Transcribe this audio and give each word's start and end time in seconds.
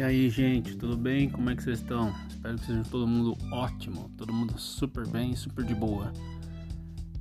E 0.00 0.02
aí, 0.02 0.30
gente, 0.30 0.76
tudo 0.76 0.96
bem? 0.96 1.28
Como 1.28 1.50
é 1.50 1.54
que 1.54 1.62
vocês 1.62 1.78
estão? 1.78 2.10
Espero 2.30 2.56
que 2.56 2.64
seja 2.64 2.82
todo 2.90 3.06
mundo 3.06 3.36
ótimo, 3.52 4.10
todo 4.16 4.32
mundo 4.32 4.58
super 4.58 5.06
bem, 5.06 5.36
super 5.36 5.62
de 5.62 5.74
boa. 5.74 6.10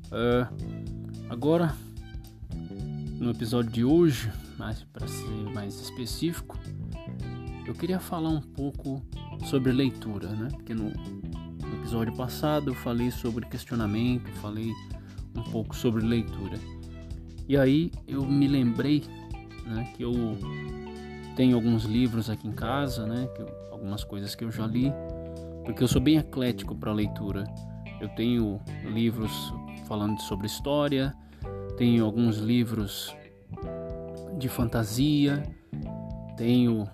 Uh, 0.05 0.47
agora, 1.29 1.75
no 3.19 3.31
episódio 3.31 3.69
de 3.69 3.83
hoje, 3.83 4.31
mais 4.57 4.81
para 4.81 5.05
ser 5.09 5.27
mais 5.53 5.77
específico, 5.77 6.57
eu 7.67 7.73
queria 7.73 7.99
falar 7.99 8.29
um 8.29 8.39
pouco 8.39 9.05
sobre 9.43 9.73
leitura, 9.73 10.29
né? 10.29 10.47
Porque 10.49 10.73
no, 10.73 10.85
no 10.85 11.81
episódio 11.81 12.15
passado 12.15 12.69
eu 12.69 12.75
falei 12.75 13.11
sobre 13.11 13.45
questionamento, 13.45 14.31
falei 14.35 14.71
um 15.35 15.43
pouco 15.51 15.75
sobre 15.75 16.01
leitura. 16.01 16.57
E 17.45 17.57
aí 17.57 17.91
eu 18.07 18.25
me 18.25 18.47
lembrei, 18.47 19.03
né, 19.65 19.91
que 19.97 20.03
eu 20.03 20.13
tenho 21.39 21.55
alguns 21.55 21.85
livros 21.85 22.29
aqui 22.29 22.49
em 22.49 22.51
casa, 22.51 23.07
né? 23.07 23.29
Que, 23.33 23.45
algumas 23.71 24.03
coisas 24.03 24.35
que 24.35 24.43
eu 24.43 24.51
já 24.51 24.67
li, 24.67 24.91
porque 25.63 25.81
eu 25.81 25.87
sou 25.87 26.01
bem 26.01 26.17
eclético 26.17 26.75
para 26.75 26.91
leitura. 26.91 27.45
Eu 28.01 28.09
tenho 28.09 28.59
livros 28.83 29.53
falando 29.87 30.19
sobre 30.19 30.47
história, 30.47 31.15
tenho 31.77 32.03
alguns 32.03 32.39
livros 32.39 33.15
de 34.37 34.49
fantasia, 34.49 35.41
tenho 36.35 36.85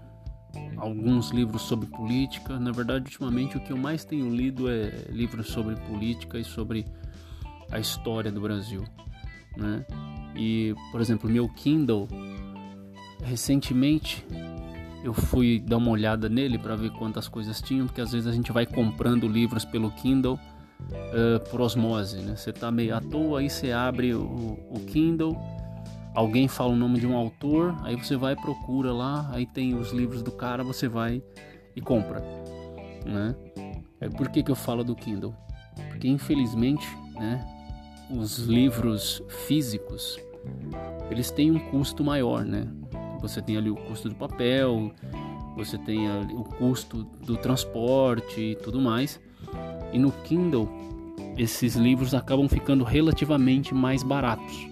alguns 0.77 1.31
livros 1.31 1.63
sobre 1.63 1.87
política. 1.87 2.59
Na 2.59 2.71
verdade, 2.71 3.05
ultimamente 3.05 3.57
o 3.57 3.59
que 3.59 3.73
eu 3.73 3.77
mais 3.77 4.05
tenho 4.05 4.29
lido 4.29 4.69
é 4.69 5.07
livros 5.09 5.47
sobre 5.47 5.75
política 5.75 6.37
e 6.37 6.43
sobre 6.43 6.85
a 7.71 7.79
história 7.79 8.31
do 8.31 8.41
Brasil, 8.41 8.83
né? 9.57 9.83
E, 10.35 10.75
por 10.91 11.01
exemplo, 11.01 11.27
meu 11.27 11.49
Kindle 11.49 12.07
recentemente 13.25 14.25
eu 15.03 15.13
fui 15.13 15.59
dar 15.59 15.77
uma 15.77 15.91
olhada 15.91 16.29
nele 16.29 16.57
para 16.57 16.75
ver 16.75 16.91
quantas 16.91 17.27
coisas 17.27 17.61
tinham, 17.61 17.85
porque 17.85 18.01
às 18.01 18.11
vezes 18.11 18.27
a 18.27 18.31
gente 18.31 18.51
vai 18.51 18.65
comprando 18.65 19.27
livros 19.27 19.63
pelo 19.63 19.91
Kindle 19.91 20.39
uh, 20.81 21.49
por 21.49 21.61
osmose, 21.61 22.17
né? 22.17 22.35
Você 22.35 22.51
tá 22.51 22.71
meio 22.71 22.95
à 22.95 23.01
toa, 23.01 23.39
aí 23.39 23.49
você 23.49 23.71
abre 23.71 24.15
o, 24.15 24.23
o 24.23 24.79
Kindle, 24.87 25.37
alguém 26.15 26.47
fala 26.47 26.73
o 26.73 26.75
nome 26.75 26.99
de 26.99 27.05
um 27.05 27.15
autor, 27.15 27.75
aí 27.83 27.95
você 27.95 28.15
vai 28.15 28.35
procura 28.35 28.91
lá, 28.91 29.29
aí 29.31 29.45
tem 29.45 29.75
os 29.75 29.91
livros 29.91 30.23
do 30.23 30.31
cara, 30.31 30.63
você 30.63 30.87
vai 30.87 31.21
e 31.75 31.81
compra, 31.81 32.23
né? 33.05 33.35
É 33.99 34.09
por 34.09 34.29
que, 34.29 34.41
que 34.41 34.51
eu 34.51 34.55
falo 34.55 34.83
do 34.83 34.95
Kindle? 34.95 35.35
Porque 35.89 36.07
infelizmente, 36.07 36.87
né, 37.13 37.45
os 38.09 38.39
livros 38.39 39.21
físicos 39.45 40.17
eles 41.09 41.29
têm 41.31 41.51
um 41.51 41.59
custo 41.59 42.03
maior, 42.03 42.43
né? 42.43 42.67
Você 43.27 43.41
tem 43.41 43.57
ali 43.57 43.69
o 43.69 43.75
custo 43.75 44.07
do 44.07 44.15
papel, 44.15 44.91
você 45.55 45.77
tem 45.77 46.07
o 46.31 46.43
custo 46.43 47.03
do 47.25 47.35
transporte 47.37 48.39
e 48.39 48.55
tudo 48.55 48.79
mais. 48.79 49.19
E 49.91 49.97
no 49.97 50.11
Kindle, 50.11 50.69
esses 51.37 51.75
livros 51.75 52.13
acabam 52.13 52.47
ficando 52.47 52.83
relativamente 52.83 53.73
mais 53.73 54.03
baratos. 54.03 54.67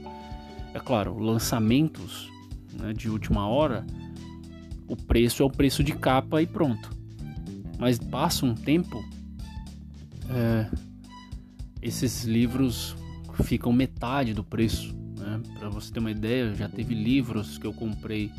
É 0.73 0.79
claro, 0.79 1.17
lançamentos 1.17 2.29
né, 2.73 2.93
de 2.93 3.09
última 3.09 3.47
hora, 3.47 3.85
o 4.88 4.95
preço 4.95 5.41
é 5.41 5.45
o 5.45 5.49
preço 5.49 5.83
de 5.83 5.93
capa 5.93 6.41
e 6.41 6.47
pronto. 6.47 6.91
Mas 7.79 7.97
passa 7.97 8.45
um 8.45 8.53
tempo, 8.53 9.03
é, 10.29 10.69
esses 11.81 12.23
livros 12.23 12.95
ficam 13.43 13.73
metade 13.73 14.33
do 14.33 14.43
preço. 14.43 14.95
Né? 15.23 15.41
Para 15.57 15.69
você 15.69 15.91
ter 15.91 15.99
uma 15.99 16.11
ideia, 16.11 16.53
já 16.53 16.67
teve 16.67 16.93
livros 16.93 17.57
que 17.57 17.66
eu 17.66 17.73
comprei 17.73 18.29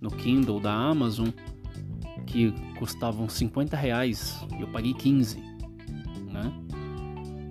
no 0.00 0.10
Kindle 0.10 0.60
da 0.60 0.72
Amazon 0.72 1.28
que 2.26 2.54
custavam 2.78 3.28
50 3.28 3.76
reais 3.76 4.38
e 4.56 4.62
eu 4.62 4.68
paguei 4.68 4.94
15, 4.94 5.38
né? 6.30 6.52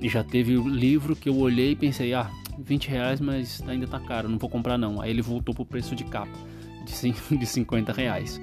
E 0.01 0.07
já 0.07 0.23
teve 0.23 0.56
livro 0.56 1.13
que 1.13 1.28
eu 1.28 1.38
olhei 1.38 1.72
e 1.72 1.75
pensei, 1.75 2.13
ah, 2.13 2.31
20 2.57 2.88
reais, 2.88 3.19
mas 3.19 3.62
ainda 3.67 3.85
tá 3.85 4.00
caro, 4.00 4.29
não 4.29 4.38
vou 4.38 4.50
comprar 4.50 4.78
não. 4.78 5.01
Aí 5.01 5.09
ele 5.09 5.22
voltou 5.22 5.53
pro 5.53 5.66
preço 5.66 5.94
de 5.94 6.06
capa, 6.06 6.38
de 6.85 7.46
50 7.46 7.91
reais. 7.91 8.40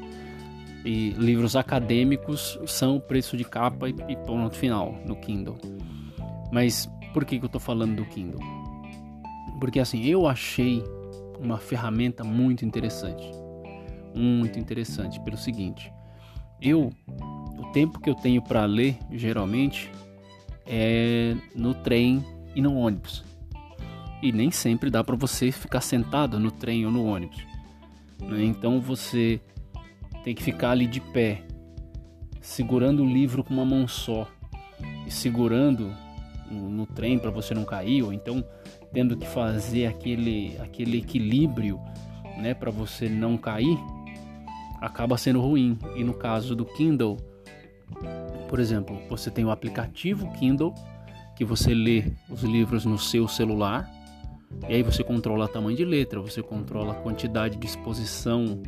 E 0.84 1.10
livros 1.10 1.56
acadêmicos 1.56 2.58
são 2.66 2.96
o 2.96 3.00
preço 3.00 3.36
de 3.36 3.44
capa 3.44 3.88
e 3.88 4.16
ponto 4.26 4.54
final 4.54 4.94
no 5.06 5.16
Kindle. 5.16 5.58
Mas 6.52 6.86
por 7.14 7.24
que, 7.24 7.38
que 7.38 7.46
eu 7.46 7.48
tô 7.48 7.58
falando 7.58 7.96
do 7.96 8.04
Kindle? 8.04 8.55
Porque 9.58 9.80
assim, 9.80 10.04
eu 10.04 10.26
achei 10.26 10.82
uma 11.38 11.58
ferramenta 11.58 12.24
muito 12.24 12.64
interessante. 12.64 13.30
Muito 14.14 14.58
interessante 14.58 15.20
pelo 15.20 15.36
seguinte, 15.36 15.92
eu 16.60 16.90
o 17.58 17.66
tempo 17.72 18.00
que 18.00 18.08
eu 18.08 18.14
tenho 18.14 18.40
para 18.40 18.64
ler, 18.64 18.96
geralmente, 19.10 19.90
é 20.66 21.34
no 21.54 21.74
trem 21.74 22.24
e 22.54 22.60
no 22.60 22.76
ônibus. 22.76 23.24
E 24.22 24.32
nem 24.32 24.50
sempre 24.50 24.90
dá 24.90 25.04
para 25.04 25.16
você 25.16 25.52
ficar 25.52 25.80
sentado 25.80 26.38
no 26.38 26.50
trem 26.50 26.86
ou 26.86 26.92
no 26.92 27.04
ônibus. 27.04 27.46
Né? 28.20 28.44
Então 28.44 28.80
você 28.80 29.40
tem 30.24 30.34
que 30.34 30.42
ficar 30.42 30.70
ali 30.70 30.86
de 30.86 31.00
pé, 31.00 31.42
segurando 32.40 33.02
o 33.02 33.06
livro 33.06 33.44
com 33.44 33.54
uma 33.54 33.64
mão 33.64 33.86
só 33.86 34.26
e 35.06 35.10
segurando 35.10 35.94
no, 36.50 36.68
no 36.68 36.86
trem 36.86 37.18
para 37.18 37.30
você 37.30 37.54
não 37.54 37.64
cair, 37.64 38.02
ou 38.02 38.12
então 38.12 38.44
tendo 38.96 39.14
que 39.14 39.26
fazer 39.26 39.84
aquele, 39.84 40.56
aquele 40.58 40.96
equilíbrio 40.96 41.78
né, 42.38 42.54
para 42.54 42.70
você 42.70 43.10
não 43.10 43.36
cair, 43.36 43.78
acaba 44.80 45.18
sendo 45.18 45.38
ruim. 45.38 45.78
E 45.94 46.02
no 46.02 46.14
caso 46.14 46.56
do 46.56 46.64
Kindle, 46.64 47.18
por 48.48 48.58
exemplo, 48.58 48.98
você 49.06 49.30
tem 49.30 49.44
o 49.44 49.50
aplicativo 49.50 50.32
Kindle 50.38 50.74
que 51.36 51.44
você 51.44 51.74
lê 51.74 52.04
os 52.30 52.42
livros 52.42 52.86
no 52.86 52.98
seu 52.98 53.28
celular 53.28 53.86
e 54.66 54.76
aí 54.76 54.82
você 54.82 55.04
controla 55.04 55.44
o 55.44 55.48
tamanho 55.48 55.76
de 55.76 55.84
letra, 55.84 56.18
você 56.18 56.42
controla 56.42 56.92
a 56.92 56.96
quantidade 56.96 57.58
de 57.58 57.66
exposição 57.66 58.62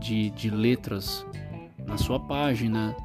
de, 0.00 0.30
de 0.30 0.50
letras 0.50 1.24
na 1.86 1.96
sua 1.96 2.18
página, 2.18 2.96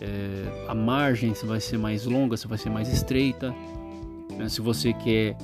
é, 0.00 0.66
a 0.68 0.74
margem 0.76 1.34
se 1.34 1.44
vai 1.44 1.60
ser 1.60 1.76
mais 1.76 2.04
longa, 2.04 2.36
se 2.36 2.46
vai 2.46 2.56
ser 2.56 2.70
mais 2.70 2.88
estreita. 2.88 3.52
Né? 4.36 4.48
Se 4.48 4.60
você 4.60 4.92
quer 4.92 5.36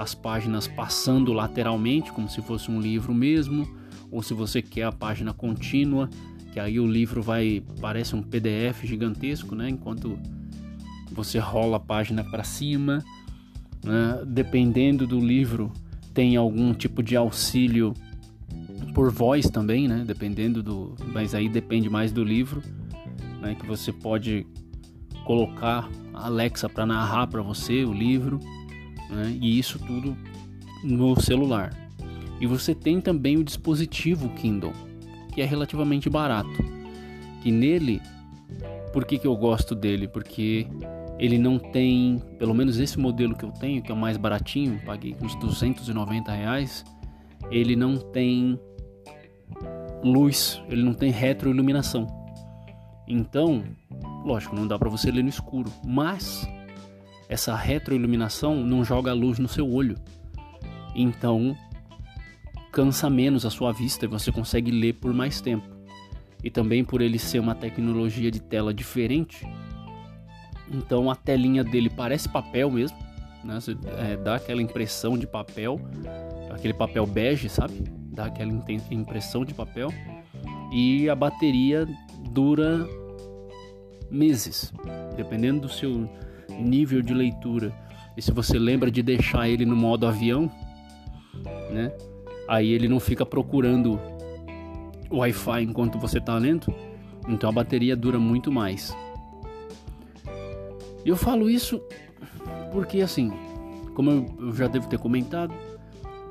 as 0.00 0.14
páginas 0.14 0.66
passando 0.66 1.32
lateralmente, 1.32 2.12
como 2.12 2.28
se 2.28 2.40
fosse 2.40 2.70
um 2.70 2.80
livro 2.80 3.14
mesmo, 3.14 3.68
ou 4.10 4.22
se 4.22 4.32
você 4.32 4.62
quer 4.62 4.84
a 4.84 4.92
página 4.92 5.32
contínua, 5.32 6.08
que 6.52 6.58
aí 6.58 6.80
o 6.80 6.86
livro 6.86 7.22
vai 7.22 7.62
parece 7.80 8.16
um 8.16 8.22
PDF 8.22 8.84
gigantesco, 8.84 9.54
né? 9.54 9.68
Enquanto 9.68 10.18
você 11.12 11.38
rola 11.38 11.76
a 11.76 11.80
página 11.80 12.24
para 12.24 12.42
cima, 12.42 13.04
né? 13.84 14.22
dependendo 14.26 15.06
do 15.06 15.18
livro 15.18 15.72
tem 16.14 16.36
algum 16.36 16.72
tipo 16.72 17.02
de 17.02 17.16
auxílio 17.16 17.94
por 18.94 19.12
voz 19.12 19.48
também, 19.48 19.86
né? 19.86 20.02
Dependendo 20.06 20.62
do, 20.62 20.94
mas 21.12 21.34
aí 21.34 21.48
depende 21.48 21.88
mais 21.88 22.10
do 22.10 22.24
livro 22.24 22.62
né, 23.40 23.54
que 23.54 23.66
você 23.66 23.92
pode 23.92 24.46
colocar 25.24 25.88
a 26.12 26.26
Alexa 26.26 26.68
para 26.68 26.86
narrar 26.86 27.26
para 27.26 27.42
você 27.42 27.84
o 27.84 27.92
livro, 27.92 28.38
né, 29.10 29.36
e 29.40 29.58
isso 29.58 29.78
tudo 29.78 30.16
no 30.82 31.20
celular. 31.20 31.74
E 32.40 32.46
você 32.46 32.74
tem 32.74 33.00
também 33.00 33.36
o 33.36 33.44
dispositivo 33.44 34.28
Kindle, 34.30 34.72
que 35.34 35.42
é 35.42 35.44
relativamente 35.44 36.08
barato. 36.08 36.50
Que 37.42 37.50
nele, 37.50 38.00
por 38.92 39.04
que, 39.04 39.18
que 39.18 39.26
eu 39.26 39.36
gosto 39.36 39.74
dele? 39.74 40.08
Porque 40.08 40.66
ele 41.18 41.38
não 41.38 41.58
tem, 41.58 42.22
pelo 42.38 42.54
menos 42.54 42.78
esse 42.78 42.98
modelo 42.98 43.36
que 43.36 43.44
eu 43.44 43.52
tenho, 43.52 43.82
que 43.82 43.90
é 43.90 43.94
o 43.94 43.96
mais 43.96 44.16
baratinho, 44.16 44.80
paguei 44.86 45.14
uns 45.20 45.34
290 45.36 46.32
reais, 46.32 46.84
ele 47.50 47.76
não 47.76 47.98
tem 47.98 48.58
luz, 50.02 50.62
ele 50.68 50.82
não 50.82 50.94
tem 50.94 51.10
retroiluminação. 51.10 52.06
Então, 53.06 53.62
lógico, 54.24 54.56
não 54.56 54.66
dá 54.66 54.78
para 54.78 54.88
você 54.88 55.10
ler 55.10 55.22
no 55.22 55.28
escuro, 55.28 55.70
mas 55.84 56.48
essa 57.30 57.54
retroiluminação 57.54 58.56
não 58.56 58.84
joga 58.84 59.12
luz 59.12 59.38
no 59.38 59.46
seu 59.46 59.70
olho. 59.70 59.96
Então, 60.96 61.56
cansa 62.72 63.08
menos 63.08 63.46
a 63.46 63.50
sua 63.50 63.72
vista 63.72 64.04
e 64.04 64.08
você 64.08 64.32
consegue 64.32 64.72
ler 64.72 64.94
por 64.94 65.14
mais 65.14 65.40
tempo. 65.40 65.64
E 66.42 66.50
também 66.50 66.84
por 66.84 67.00
ele 67.00 67.20
ser 67.20 67.38
uma 67.38 67.54
tecnologia 67.54 68.32
de 68.32 68.40
tela 68.40 68.74
diferente, 68.74 69.46
então 70.68 71.08
a 71.08 71.14
telinha 71.14 71.62
dele 71.62 71.88
parece 71.88 72.28
papel 72.28 72.68
mesmo, 72.68 72.98
né? 73.44 73.60
Você, 73.60 73.76
é, 73.98 74.16
dá 74.16 74.34
aquela 74.34 74.60
impressão 74.60 75.16
de 75.16 75.26
papel, 75.26 75.80
aquele 76.52 76.74
papel 76.74 77.06
bege, 77.06 77.48
sabe? 77.48 77.84
Dá 78.12 78.24
aquela 78.24 78.50
impressão 78.90 79.44
de 79.44 79.54
papel. 79.54 79.88
E 80.72 81.08
a 81.08 81.14
bateria 81.14 81.86
dura 82.30 82.88
meses, 84.10 84.72
dependendo 85.16 85.60
do 85.62 85.68
seu 85.68 86.08
nível 86.60 87.02
de 87.02 87.14
leitura. 87.14 87.72
E 88.16 88.22
se 88.22 88.32
você 88.32 88.58
lembra 88.58 88.90
de 88.90 89.02
deixar 89.02 89.48
ele 89.48 89.64
no 89.64 89.76
modo 89.76 90.06
avião, 90.06 90.50
né? 91.70 91.92
Aí 92.48 92.72
ele 92.72 92.88
não 92.88 92.98
fica 92.98 93.24
procurando 93.24 94.00
Wi-Fi 95.10 95.62
enquanto 95.62 95.98
você 95.98 96.18
está 96.18 96.36
lendo. 96.36 96.72
Então 97.28 97.48
a 97.48 97.52
bateria 97.52 97.96
dura 97.96 98.18
muito 98.18 98.50
mais. 98.50 98.96
Eu 101.04 101.16
falo 101.16 101.48
isso 101.48 101.80
porque 102.72 103.00
assim, 103.00 103.30
como 103.94 104.10
eu 104.38 104.52
já 104.54 104.66
devo 104.66 104.88
ter 104.88 104.98
comentado, 104.98 105.54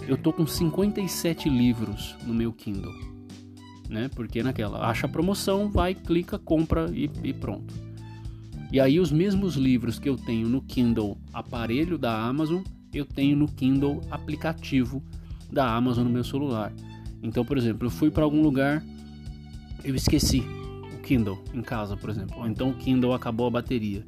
eu 0.08 0.18
tô 0.18 0.32
com 0.32 0.46
57 0.46 1.50
livros 1.50 2.16
no 2.26 2.34
meu 2.34 2.52
Kindle, 2.54 2.94
né? 3.90 4.10
Porque 4.16 4.42
naquela 4.42 4.88
acha 4.88 5.06
a 5.06 5.10
promoção, 5.10 5.70
vai, 5.70 5.94
clica, 5.94 6.40
compra 6.40 6.90
e, 6.94 7.10
e 7.24 7.34
pronto. 7.34 7.74
E 8.72 8.80
aí 8.80 9.00
os 9.00 9.12
mesmos 9.12 9.56
livros 9.56 9.98
que 9.98 10.08
eu 10.08 10.16
tenho 10.16 10.48
no 10.48 10.62
Kindle 10.62 11.18
aparelho 11.34 11.98
da 11.98 12.22
Amazon, 12.22 12.62
eu 12.94 13.06
tenho 13.06 13.36
no 13.36 13.48
Kindle 13.48 14.02
aplicativo 14.12 15.04
da 15.52 15.74
Amazon 15.74 16.04
no 16.04 16.10
meu 16.10 16.24
celular. 16.24 16.72
Então, 17.22 17.44
por 17.44 17.58
exemplo, 17.58 17.88
eu 17.88 17.92
fui 17.92 18.12
para 18.12 18.24
algum 18.24 18.42
lugar, 18.42 18.84
eu 19.84 19.96
esqueci 19.96 20.44
o 20.94 21.02
Kindle 21.02 21.44
em 21.54 21.62
casa, 21.62 21.98
por 21.98 22.10
exemplo. 22.10 22.38
Ou 22.40 22.48
então 22.48 22.70
o 22.70 22.76
Kindle 22.76 23.14
acabou 23.14 23.48
a 23.48 23.52
bateria. 23.52 24.06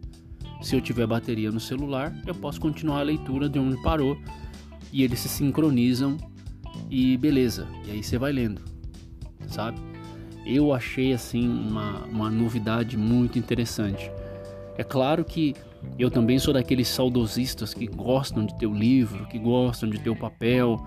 Se 0.62 0.76
eu 0.76 0.82
tiver 0.82 1.08
bateria 1.08 1.52
no 1.52 1.60
celular, 1.60 2.16
eu 2.28 2.36
posso 2.36 2.62
continuar 2.62 3.00
a 3.00 3.04
leitura 3.04 3.50
de 3.50 3.58
onde 3.58 3.82
parou 3.82 4.16
e 4.94 5.04
eles 5.04 5.20
se 5.20 5.28
sincronizam 5.28 6.18
e 6.90 7.18
beleza. 7.18 7.68
E 7.88 7.92
aí 7.92 8.04
você 8.04 8.18
vai 8.18 8.32
lendo, 8.32 8.62
sabe? 9.48 9.80
Eu 10.46 10.72
achei 10.72 11.14
assim 11.14 11.48
uma, 11.48 12.06
uma 12.06 12.30
novidade 12.30 12.96
muito 12.96 13.40
interessante. 13.40 14.12
É 14.82 14.84
claro 14.84 15.24
que 15.24 15.56
eu 16.00 16.10
também 16.10 16.40
sou 16.40 16.56
daqueles 16.56 16.88
saudosistas 16.88 17.72
que 17.72 17.86
gostam 17.86 18.48
de 18.48 18.58
ter 18.58 18.66
o 18.66 18.74
livro, 18.74 19.28
que 19.28 19.38
gostam 19.38 19.88
de 19.88 20.00
ter 20.00 20.10
o 20.10 20.16
papel, 20.16 20.84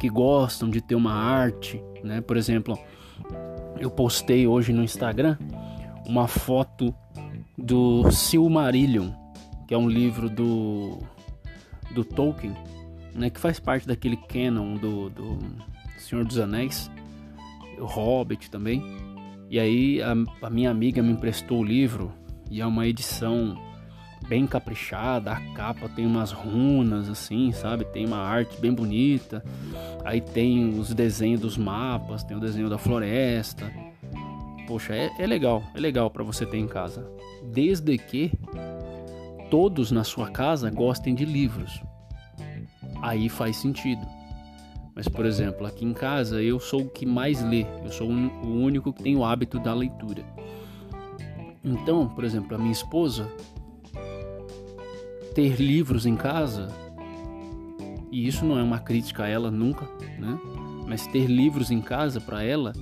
que 0.00 0.08
gostam 0.08 0.70
de 0.70 0.80
ter 0.80 0.94
uma 0.94 1.12
arte, 1.12 1.82
né? 2.02 2.22
Por 2.22 2.38
exemplo, 2.38 2.78
eu 3.78 3.90
postei 3.90 4.46
hoje 4.46 4.72
no 4.72 4.82
Instagram 4.82 5.36
uma 6.06 6.26
foto 6.26 6.94
do 7.58 8.10
Silmarillion, 8.10 9.10
que 9.68 9.74
é 9.74 9.76
um 9.76 9.86
livro 9.86 10.30
do, 10.30 10.96
do 11.90 12.02
Tolkien, 12.02 12.54
né? 13.14 13.28
Que 13.28 13.38
faz 13.38 13.60
parte 13.60 13.86
daquele 13.86 14.16
canon 14.16 14.76
do, 14.76 15.10
do 15.10 15.38
Senhor 15.98 16.24
dos 16.24 16.38
Anéis, 16.38 16.90
o 17.78 17.84
Hobbit 17.84 18.50
também. 18.50 18.82
E 19.50 19.60
aí 19.60 20.00
a, 20.00 20.14
a 20.46 20.48
minha 20.48 20.70
amiga 20.70 21.02
me 21.02 21.12
emprestou 21.12 21.60
o 21.60 21.64
livro 21.64 22.18
e 22.50 22.60
é 22.60 22.66
uma 22.66 22.86
edição 22.86 23.56
bem 24.28 24.46
caprichada, 24.46 25.32
a 25.32 25.40
capa 25.54 25.88
tem 25.88 26.06
umas 26.06 26.32
runas 26.32 27.08
assim, 27.08 27.52
sabe? 27.52 27.84
Tem 27.84 28.06
uma 28.06 28.18
arte 28.18 28.60
bem 28.60 28.72
bonita. 28.72 29.42
Aí 30.04 30.20
tem 30.20 30.78
os 30.78 30.92
desenhos 30.92 31.40
dos 31.40 31.56
mapas, 31.56 32.22
tem 32.22 32.36
o 32.36 32.40
desenho 32.40 32.68
da 32.68 32.78
floresta. 32.78 33.72
Poxa, 34.66 34.94
é, 34.94 35.10
é 35.18 35.26
legal, 35.26 35.62
é 35.74 35.80
legal 35.80 36.10
para 36.10 36.22
você 36.22 36.44
ter 36.44 36.58
em 36.58 36.68
casa. 36.68 37.08
Desde 37.52 37.96
que 37.98 38.32
todos 39.50 39.90
na 39.90 40.04
sua 40.04 40.30
casa 40.30 40.70
gostem 40.70 41.14
de 41.14 41.24
livros. 41.24 41.82
Aí 43.02 43.28
faz 43.28 43.56
sentido. 43.56 44.06
Mas, 44.94 45.08
por 45.08 45.24
exemplo, 45.24 45.66
aqui 45.66 45.84
em 45.84 45.92
casa 45.92 46.42
eu 46.42 46.60
sou 46.60 46.82
o 46.82 46.88
que 46.88 47.06
mais 47.06 47.42
lê, 47.42 47.64
eu 47.84 47.90
sou 47.90 48.08
o 48.08 48.62
único 48.62 48.92
que 48.92 49.02
tem 49.02 49.16
o 49.16 49.24
hábito 49.24 49.58
da 49.58 49.72
leitura. 49.72 50.24
Então, 51.62 52.08
por 52.08 52.24
exemplo, 52.24 52.54
a 52.54 52.58
minha 52.58 52.72
esposa 52.72 53.30
ter 55.34 55.60
livros 55.60 56.06
em 56.06 56.16
casa, 56.16 56.68
e 58.10 58.26
isso 58.26 58.44
não 58.44 58.58
é 58.58 58.62
uma 58.62 58.78
crítica 58.78 59.24
a 59.24 59.28
ela 59.28 59.50
nunca, 59.50 59.86
né? 60.18 60.38
Mas 60.86 61.06
ter 61.06 61.26
livros 61.26 61.70
em 61.70 61.80
casa 61.80 62.20
para 62.20 62.42
ela 62.42 62.72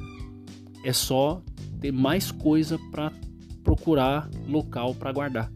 é 0.84 0.92
só 0.92 1.42
ter 1.80 1.92
mais 1.92 2.30
coisa 2.30 2.78
para 2.90 3.12
procurar 3.62 4.30
local 4.48 4.94
para 4.94 5.12
guardar. 5.12 5.52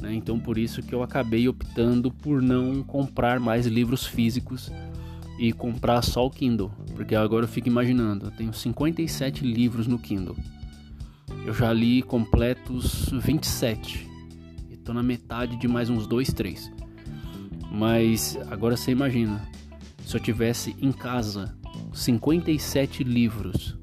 Né? 0.00 0.14
Então 0.14 0.38
por 0.38 0.58
isso 0.58 0.82
que 0.82 0.94
eu 0.94 1.02
acabei 1.02 1.48
optando 1.48 2.10
por 2.10 2.40
não 2.40 2.82
comprar 2.82 3.40
mais 3.40 3.66
livros 3.66 4.06
físicos 4.06 4.70
e 5.38 5.52
comprar 5.52 6.02
só 6.02 6.26
o 6.26 6.30
Kindle, 6.30 6.70
porque 6.94 7.14
agora 7.14 7.44
eu 7.44 7.48
fico 7.48 7.66
imaginando, 7.66 8.26
eu 8.26 8.30
tenho 8.30 8.52
57 8.52 9.44
livros 9.44 9.86
no 9.86 9.98
Kindle. 9.98 10.36
Eu 11.44 11.52
já 11.52 11.72
li 11.72 12.02
completos 12.02 13.08
27. 13.12 14.08
E 14.70 14.76
tô 14.76 14.92
na 14.92 15.02
metade 15.02 15.56
de 15.56 15.66
mais 15.66 15.90
uns 15.90 16.06
2, 16.06 16.32
3. 16.32 16.72
Mas 17.70 18.38
agora 18.50 18.76
você 18.76 18.90
imagina, 18.90 19.40
se 20.04 20.16
eu 20.16 20.20
tivesse 20.20 20.76
em 20.80 20.92
casa 20.92 21.56
57 21.92 23.04
livros. 23.04 23.76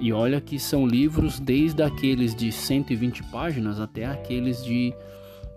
E 0.00 0.12
olha 0.12 0.40
que 0.40 0.58
são 0.58 0.86
livros 0.86 1.40
desde 1.40 1.82
aqueles 1.82 2.34
de 2.34 2.52
120 2.52 3.24
páginas 3.24 3.80
até 3.80 4.04
aqueles 4.04 4.64
de 4.64 4.94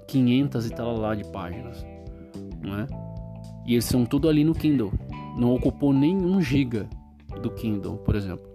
500 0.07 0.65
e 0.65 0.69
tal 0.71 0.97
lá 0.97 1.13
de 1.13 1.23
páginas, 1.31 1.85
não 2.61 2.79
é? 2.79 2.87
E 3.65 3.73
eles 3.73 3.85
são 3.85 4.03
tudo 4.03 4.27
ali 4.27 4.43
no 4.43 4.55
Kindle. 4.55 4.91
Não 5.37 5.53
ocupou 5.53 5.93
nenhum 5.93 6.41
giga 6.41 6.89
do 7.41 7.51
Kindle, 7.51 7.97
por 7.99 8.15
exemplo. 8.15 8.49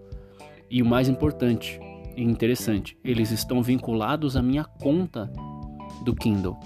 E 0.69 0.83
o 0.83 0.87
mais 0.87 1.09
importante, 1.09 1.79
e 2.17 2.23
interessante, 2.23 2.99
eles 3.05 3.31
estão 3.31 3.63
vinculados 3.63 4.37
à 4.37 4.43
minha 4.43 4.65
conta 4.65 5.31
do 6.05 6.15
Kindle. 6.15 6.59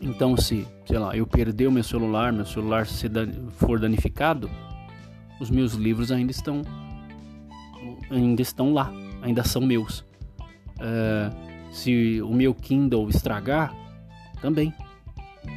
Então, 0.00 0.36
se, 0.36 0.66
sei 0.86 0.98
lá, 0.98 1.16
eu 1.16 1.26
perder 1.26 1.66
o 1.66 1.72
meu 1.72 1.84
celular, 1.84 2.32
meu 2.32 2.44
celular 2.44 2.86
for 3.50 3.78
danificado, 3.78 4.50
os 5.40 5.50
meus 5.50 5.74
livros 5.74 6.10
ainda 6.10 6.30
estão 6.30 6.62
ainda 8.10 8.42
estão 8.42 8.72
lá, 8.72 8.92
ainda 9.22 9.44
são 9.44 9.62
meus. 9.62 10.00
Uh, 10.78 11.72
se 11.72 12.20
o 12.22 12.32
meu 12.32 12.54
Kindle 12.54 13.08
estragar, 13.08 13.74
também. 14.44 14.74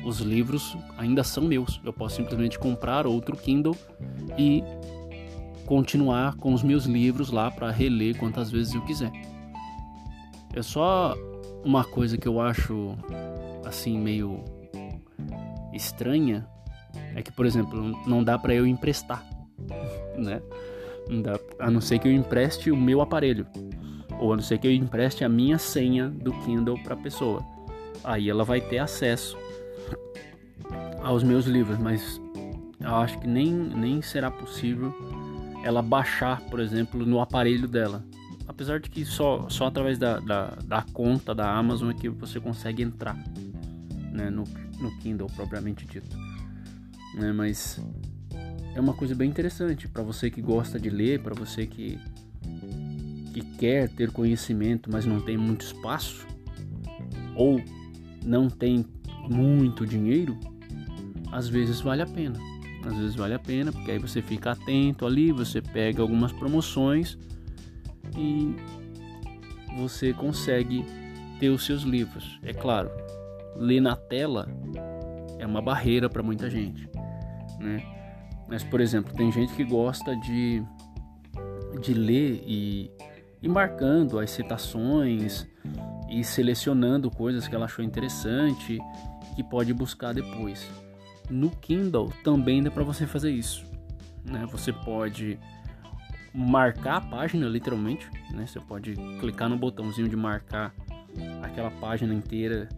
Os 0.05 0.19
livros 0.19 0.77
ainda 0.97 1.23
são 1.23 1.43
meus. 1.43 1.81
Eu 1.83 1.91
posso 1.91 2.15
simplesmente 2.15 2.57
comprar 2.57 3.05
outro 3.05 3.35
Kindle 3.35 3.75
e 4.37 4.63
continuar 5.67 6.35
com 6.37 6.53
os 6.53 6.63
meus 6.63 6.85
livros 6.85 7.29
lá 7.29 7.51
para 7.51 7.69
reler 7.69 8.17
quantas 8.17 8.49
vezes 8.49 8.73
eu 8.73 8.81
quiser. 8.81 9.11
É 10.55 10.61
só 10.63 11.13
uma 11.63 11.83
coisa 11.83 12.17
que 12.17 12.27
eu 12.27 12.39
acho 12.39 12.97
assim 13.65 13.99
meio 13.99 14.43
estranha 15.73 16.47
é 17.13 17.21
que, 17.21 17.31
por 17.31 17.45
exemplo, 17.45 17.95
não 18.07 18.23
dá 18.23 18.39
para 18.39 18.55
eu 18.55 18.65
emprestar, 18.65 19.23
né? 20.17 20.41
Não 21.09 21.21
dá, 21.21 21.39
a 21.59 21.69
não 21.69 21.81
ser 21.81 21.99
que 21.99 22.07
eu 22.07 22.11
empreste 22.11 22.71
o 22.71 22.77
meu 22.77 23.01
aparelho, 23.01 23.45
ou 24.19 24.33
a 24.33 24.35
não 24.35 24.43
ser 24.43 24.57
que 24.57 24.67
eu 24.67 24.71
empreste 24.71 25.23
a 25.23 25.29
minha 25.29 25.57
senha 25.57 26.09
do 26.09 26.31
Kindle 26.41 26.81
para 26.81 26.95
pessoa. 26.95 27.45
Aí 28.03 28.29
ela 28.29 28.43
vai 28.43 28.61
ter 28.61 28.79
acesso 28.79 29.37
aos 31.03 31.23
meus 31.23 31.45
livros, 31.45 31.77
mas 31.77 32.21
eu 32.79 32.95
acho 32.95 33.19
que 33.19 33.27
nem, 33.27 33.51
nem 33.51 34.01
será 34.01 34.31
possível 34.31 34.93
ela 35.67 35.81
baixar, 35.81 36.39
por 36.41 36.61
exemplo, 36.61 37.05
no 37.05 37.19
aparelho 37.19 37.67
dela. 37.67 38.05
Apesar 38.47 38.79
de 38.79 38.89
que 38.89 39.03
só, 39.03 39.49
só 39.49 39.65
através 39.65 39.97
da, 39.97 40.17
da, 40.21 40.57
da 40.63 40.81
conta 40.93 41.35
da 41.35 41.51
Amazon 41.53 41.89
é 41.89 41.93
que 41.93 42.07
você 42.07 42.39
consegue 42.39 42.81
entrar 42.81 43.17
né, 44.13 44.29
no, 44.29 44.45
no 44.79 44.97
Kindle 44.99 45.27
propriamente 45.35 45.85
dito. 45.85 46.15
Né, 47.15 47.33
mas 47.33 47.81
é 48.73 48.79
uma 48.79 48.93
coisa 48.93 49.13
bem 49.13 49.29
interessante 49.29 49.89
para 49.89 50.03
você 50.03 50.31
que 50.31 50.41
gosta 50.41 50.79
de 50.79 50.89
ler, 50.89 51.21
para 51.21 51.35
você 51.35 51.67
que, 51.67 51.99
que 53.33 53.41
quer 53.57 53.89
ter 53.89 54.09
conhecimento, 54.09 54.89
mas 54.89 55.05
não 55.05 55.19
tem 55.19 55.35
muito 55.35 55.65
espaço, 55.65 56.25
ou 57.35 57.61
não 58.23 58.49
tem 58.49 58.85
muito 59.29 59.85
dinheiro, 59.85 60.39
às 61.29 61.49
vezes 61.49 61.81
vale 61.81 62.01
a 62.01 62.07
pena 62.07 62.39
às 62.87 62.97
vezes 62.97 63.15
vale 63.15 63.33
a 63.33 63.39
pena, 63.39 63.71
porque 63.71 63.91
aí 63.91 63.99
você 63.99 64.21
fica 64.21 64.51
atento 64.51 65.05
ali, 65.05 65.31
você 65.31 65.61
pega 65.61 66.01
algumas 66.01 66.31
promoções 66.31 67.17
e 68.17 68.55
você 69.77 70.13
consegue 70.13 70.85
ter 71.39 71.49
os 71.49 71.65
seus 71.65 71.83
livros. 71.83 72.39
É 72.43 72.53
claro, 72.53 72.89
ler 73.55 73.81
na 73.81 73.95
tela 73.95 74.47
é 75.37 75.45
uma 75.45 75.61
barreira 75.61 76.09
para 76.09 76.23
muita 76.23 76.49
gente, 76.49 76.89
né? 77.59 77.83
Mas, 78.47 78.63
por 78.63 78.79
exemplo, 78.79 79.13
tem 79.13 79.31
gente 79.31 79.53
que 79.53 79.63
gosta 79.63 80.15
de, 80.15 80.63
de 81.81 81.93
ler 81.93 82.41
e, 82.47 82.89
e 83.41 83.47
marcando 83.49 84.19
as 84.19 84.31
citações 84.31 85.45
e 86.09 86.23
selecionando 86.23 87.11
coisas 87.11 87.47
que 87.47 87.53
ela 87.53 87.65
achou 87.65 87.83
interessante 87.83 88.79
que 89.35 89.43
pode 89.43 89.73
buscar 89.73 90.13
depois. 90.13 90.65
No 91.29 91.49
Kindle 91.49 92.11
também 92.23 92.63
dá 92.63 92.71
para 92.71 92.83
você 92.83 93.05
fazer 93.05 93.31
isso. 93.31 93.65
Né? 94.23 94.45
Você 94.51 94.71
pode 94.71 95.39
marcar 96.33 96.97
a 96.97 97.01
página 97.01 97.47
literalmente, 97.47 98.09
né? 98.31 98.45
Você 98.45 98.59
pode 98.59 98.93
clicar 99.19 99.49
no 99.49 99.57
botãozinho 99.57 100.07
de 100.07 100.15
marcar 100.15 100.73
aquela 101.41 101.71
página 101.71 102.13
inteira 102.13 102.69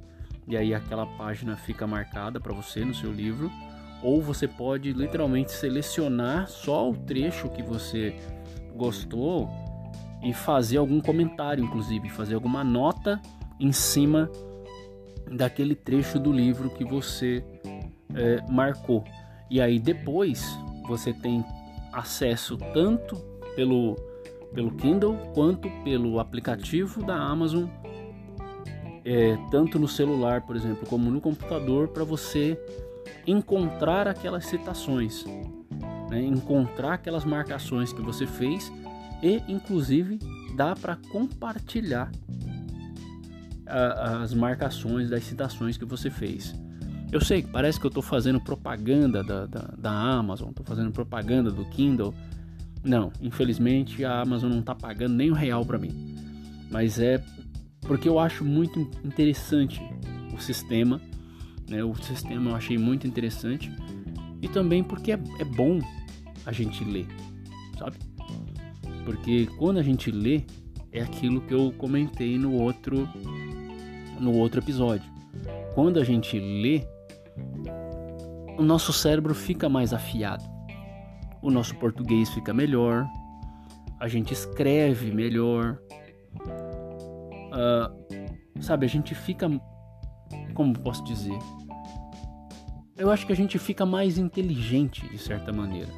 e 0.48 0.56
aí 0.56 0.74
aquela 0.74 1.06
página 1.06 1.56
fica 1.58 1.86
marcada 1.86 2.39
para 2.39 2.53
você 2.53 2.84
no 2.84 2.94
seu 2.94 3.12
livro, 3.12 3.51
ou 4.01 4.22
você 4.22 4.48
pode 4.48 4.94
literalmente 4.94 5.51
selecionar 5.51 6.48
só 6.48 6.89
o 6.89 6.96
trecho 6.96 7.50
que 7.50 7.62
você 7.62 8.15
gostou 8.75 9.48
e 10.24 10.34
fazer 10.34 10.77
algum 10.77 11.00
comentário, 11.00 11.63
inclusive, 11.63 12.10
fazer 12.10 12.36
alguma 12.36 12.63
nota 12.63 13.22
em 13.60 13.72
cima 13.72 14.32
daquele 15.29 15.75
trecho 15.75 16.18
do 16.18 16.32
livro 16.32 16.70
que 16.70 16.84
você 16.84 17.44
é, 18.16 18.42
marcou. 18.50 19.04
E 19.50 19.60
aí 19.60 19.80
depois 19.80 20.58
você 20.88 21.13
tem 21.13 21.44
acesso 21.92 22.58
tanto 22.74 23.16
pelo, 23.56 23.96
pelo 24.54 24.72
Kindle 24.72 25.16
quanto 25.34 25.70
pelo 25.84 26.20
aplicativo 26.20 27.04
da 27.04 27.16
Amazon, 27.16 27.66
é, 29.06 29.38
tanto 29.50 29.80
no 29.80 29.88
celular, 29.88 30.42
por 30.42 30.56
exemplo, 30.56 30.88
como 30.88 31.10
no 31.10 31.20
computador, 31.20 31.88
para 31.88 32.04
você 32.04 32.60
encontrar 33.25 34.08
aquelas 34.08 34.46
citações, 34.46 35.25
né? 36.10 36.22
encontrar 36.22 36.94
aquelas 36.94 37.25
marcações 37.25 37.92
que 37.92 38.01
você 38.01 38.28
fez 38.28 38.72
e, 39.22 39.42
inclusive, 39.48 40.20
dá 40.56 40.75
para 40.75 40.98
compartilhar 41.12 42.12
a, 43.66 44.22
as 44.22 44.34
marcações 44.34 45.10
das 45.10 45.24
citações 45.24 45.78
que 45.78 45.86
você 45.86 46.10
fez. 46.10 46.54
Eu 47.12 47.20
sei 47.20 47.42
parece 47.42 47.80
que 47.80 47.86
eu 47.86 47.89
estou 47.89 48.04
fazendo 48.04 48.39
propaganda 48.39 49.24
da, 49.24 49.46
da, 49.46 49.74
da 49.78 49.92
Amazon, 49.92 50.50
estou 50.50 50.66
fazendo 50.66 50.92
propaganda 50.92 51.50
do 51.51 51.66
Kindle. 51.66 52.13
Não, 52.84 53.12
infelizmente 53.22 54.06
a 54.06 54.22
Amazon 54.22 54.51
não 54.51 54.60
está 54.60 54.75
pagando 54.75 55.16
nem 55.16 55.32
um 55.32 55.34
real 55.34 55.66
para 55.66 55.78
mim. 55.78 56.16
Mas 56.70 57.00
é 57.00 57.24
porque 57.82 58.08
eu 58.08 58.20
acho 58.20 58.46
muito 58.46 58.80
interessante 59.04 59.82
o 60.36 60.39
sistema, 60.39 61.01
né? 61.68 61.84
O 61.84 61.96
sistema 61.96 62.51
eu 62.51 62.56
achei 62.56 62.78
muito 62.78 63.08
interessante 63.08 63.72
e 64.42 64.48
também 64.48 64.84
porque 64.84 65.12
é, 65.12 65.20
é 65.39 65.44
bom 65.44 65.80
a 66.46 66.51
gente 66.51 66.84
ler, 66.84 67.08
sabe? 67.78 67.98
Porque 69.04 69.48
quando 69.58 69.80
a 69.80 69.84
gente 69.84 70.12
lê 70.12 70.44
é 70.92 71.01
aquilo 71.01 71.42
que 71.42 71.54
eu 71.54 71.74
comentei 71.78 72.38
no 72.38 72.54
outro 72.54 73.10
no 74.20 74.34
outro 74.34 74.60
episódio. 74.60 75.10
Quando 75.74 76.00
a 76.00 76.04
gente 76.04 76.38
lê, 76.39 76.84
o 78.58 78.63
nosso 78.63 78.91
cérebro 78.91 79.34
fica 79.34 79.69
mais 79.69 79.93
afiado, 79.93 80.43
o 81.41 81.50
nosso 81.50 81.75
português 81.77 82.29
fica 82.29 82.53
melhor, 82.53 83.08
a 84.00 84.08
gente 84.08 84.34
escreve 84.34 85.12
melhor, 85.12 85.79
uh, 87.53 88.62
sabe? 88.62 88.86
A 88.86 88.89
gente 88.89 89.15
fica, 89.15 89.50
como 90.53 90.77
posso 90.77 91.03
dizer? 91.05 91.38
Eu 92.98 93.10
acho 93.10 93.25
que 93.25 93.31
a 93.31 93.36
gente 93.36 93.58
fica 93.58 93.86
mais 93.86 94.17
inteligente 94.17 95.08
de 95.08 95.17
certa 95.17 95.53
maneira, 95.53 95.91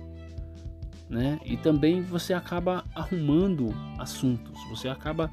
né? 1.09 1.39
E 1.43 1.57
também 1.57 2.03
você 2.03 2.31
acaba 2.31 2.85
arrumando 2.93 3.69
assuntos, 3.97 4.59
você 4.69 4.87
acaba 4.87 5.31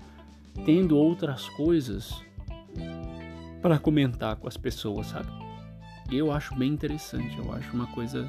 tendo 0.64 0.96
outras 0.96 1.46
coisas 1.50 2.24
para 3.60 3.78
comentar 3.78 4.36
com 4.36 4.48
as 4.48 4.56
pessoas, 4.56 5.08
sabe? 5.08 5.47
Eu 6.10 6.32
acho 6.32 6.54
bem 6.54 6.72
interessante, 6.72 7.36
eu 7.38 7.52
acho 7.52 7.74
uma 7.74 7.86
coisa 7.88 8.28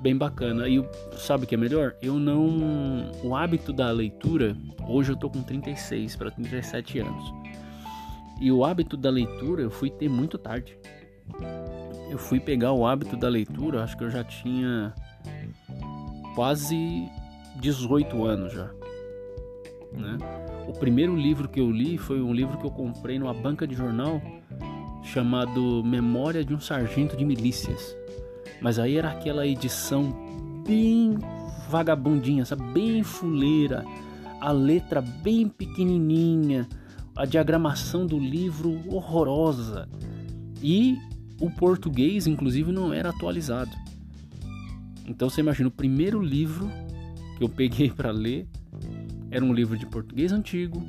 bem 0.00 0.16
bacana. 0.16 0.68
E 0.68 0.84
sabe 1.16 1.44
o 1.44 1.46
que 1.46 1.54
é 1.54 1.58
melhor? 1.58 1.94
Eu 2.00 2.18
não. 2.18 3.10
O 3.22 3.34
hábito 3.34 3.72
da 3.72 3.90
leitura, 3.90 4.56
hoje 4.86 5.12
eu 5.12 5.16
tô 5.16 5.28
com 5.28 5.42
36 5.42 6.16
para 6.16 6.30
37 6.30 7.00
anos. 7.00 7.34
E 8.40 8.50
o 8.50 8.64
hábito 8.64 8.96
da 8.96 9.10
leitura 9.10 9.62
eu 9.62 9.70
fui 9.70 9.90
ter 9.90 10.08
muito 10.08 10.38
tarde. 10.38 10.78
Eu 12.10 12.18
fui 12.18 12.40
pegar 12.40 12.72
o 12.72 12.86
hábito 12.86 13.16
da 13.16 13.28
leitura, 13.28 13.84
acho 13.84 13.96
que 13.96 14.04
eu 14.04 14.10
já 14.10 14.24
tinha 14.24 14.94
quase 16.34 17.08
18 17.60 18.24
anos 18.24 18.52
já. 18.52 18.70
Né? 19.92 20.16
O 20.66 20.72
primeiro 20.72 21.14
livro 21.16 21.48
que 21.48 21.60
eu 21.60 21.70
li 21.70 21.98
foi 21.98 22.20
um 22.22 22.32
livro 22.32 22.56
que 22.56 22.64
eu 22.64 22.70
comprei 22.70 23.18
numa 23.18 23.34
banca 23.34 23.66
de 23.66 23.74
jornal 23.74 24.22
chamado 25.02 25.82
Memória 25.84 26.44
de 26.44 26.54
um 26.54 26.60
Sargento 26.60 27.16
de 27.16 27.24
Milícias. 27.24 27.96
Mas 28.60 28.78
aí 28.78 28.96
era 28.96 29.10
aquela 29.10 29.46
edição 29.46 30.12
bem 30.66 31.18
vagabundinha, 31.68 32.44
sabe? 32.44 32.62
bem 32.72 33.02
fuleira, 33.02 33.84
a 34.40 34.52
letra 34.52 35.00
bem 35.00 35.48
pequenininha, 35.48 36.68
a 37.16 37.24
diagramação 37.24 38.06
do 38.06 38.18
livro 38.18 38.80
horrorosa. 38.88 39.88
E 40.62 40.98
o 41.40 41.50
português, 41.50 42.26
inclusive, 42.26 42.70
não 42.70 42.92
era 42.92 43.10
atualizado. 43.10 43.70
Então 45.06 45.28
você 45.28 45.40
imagina, 45.40 45.68
o 45.68 45.72
primeiro 45.72 46.20
livro 46.20 46.70
que 47.36 47.44
eu 47.44 47.48
peguei 47.48 47.90
para 47.90 48.10
ler 48.10 48.46
era 49.30 49.44
um 49.44 49.52
livro 49.52 49.78
de 49.78 49.86
português 49.86 50.32
antigo, 50.32 50.82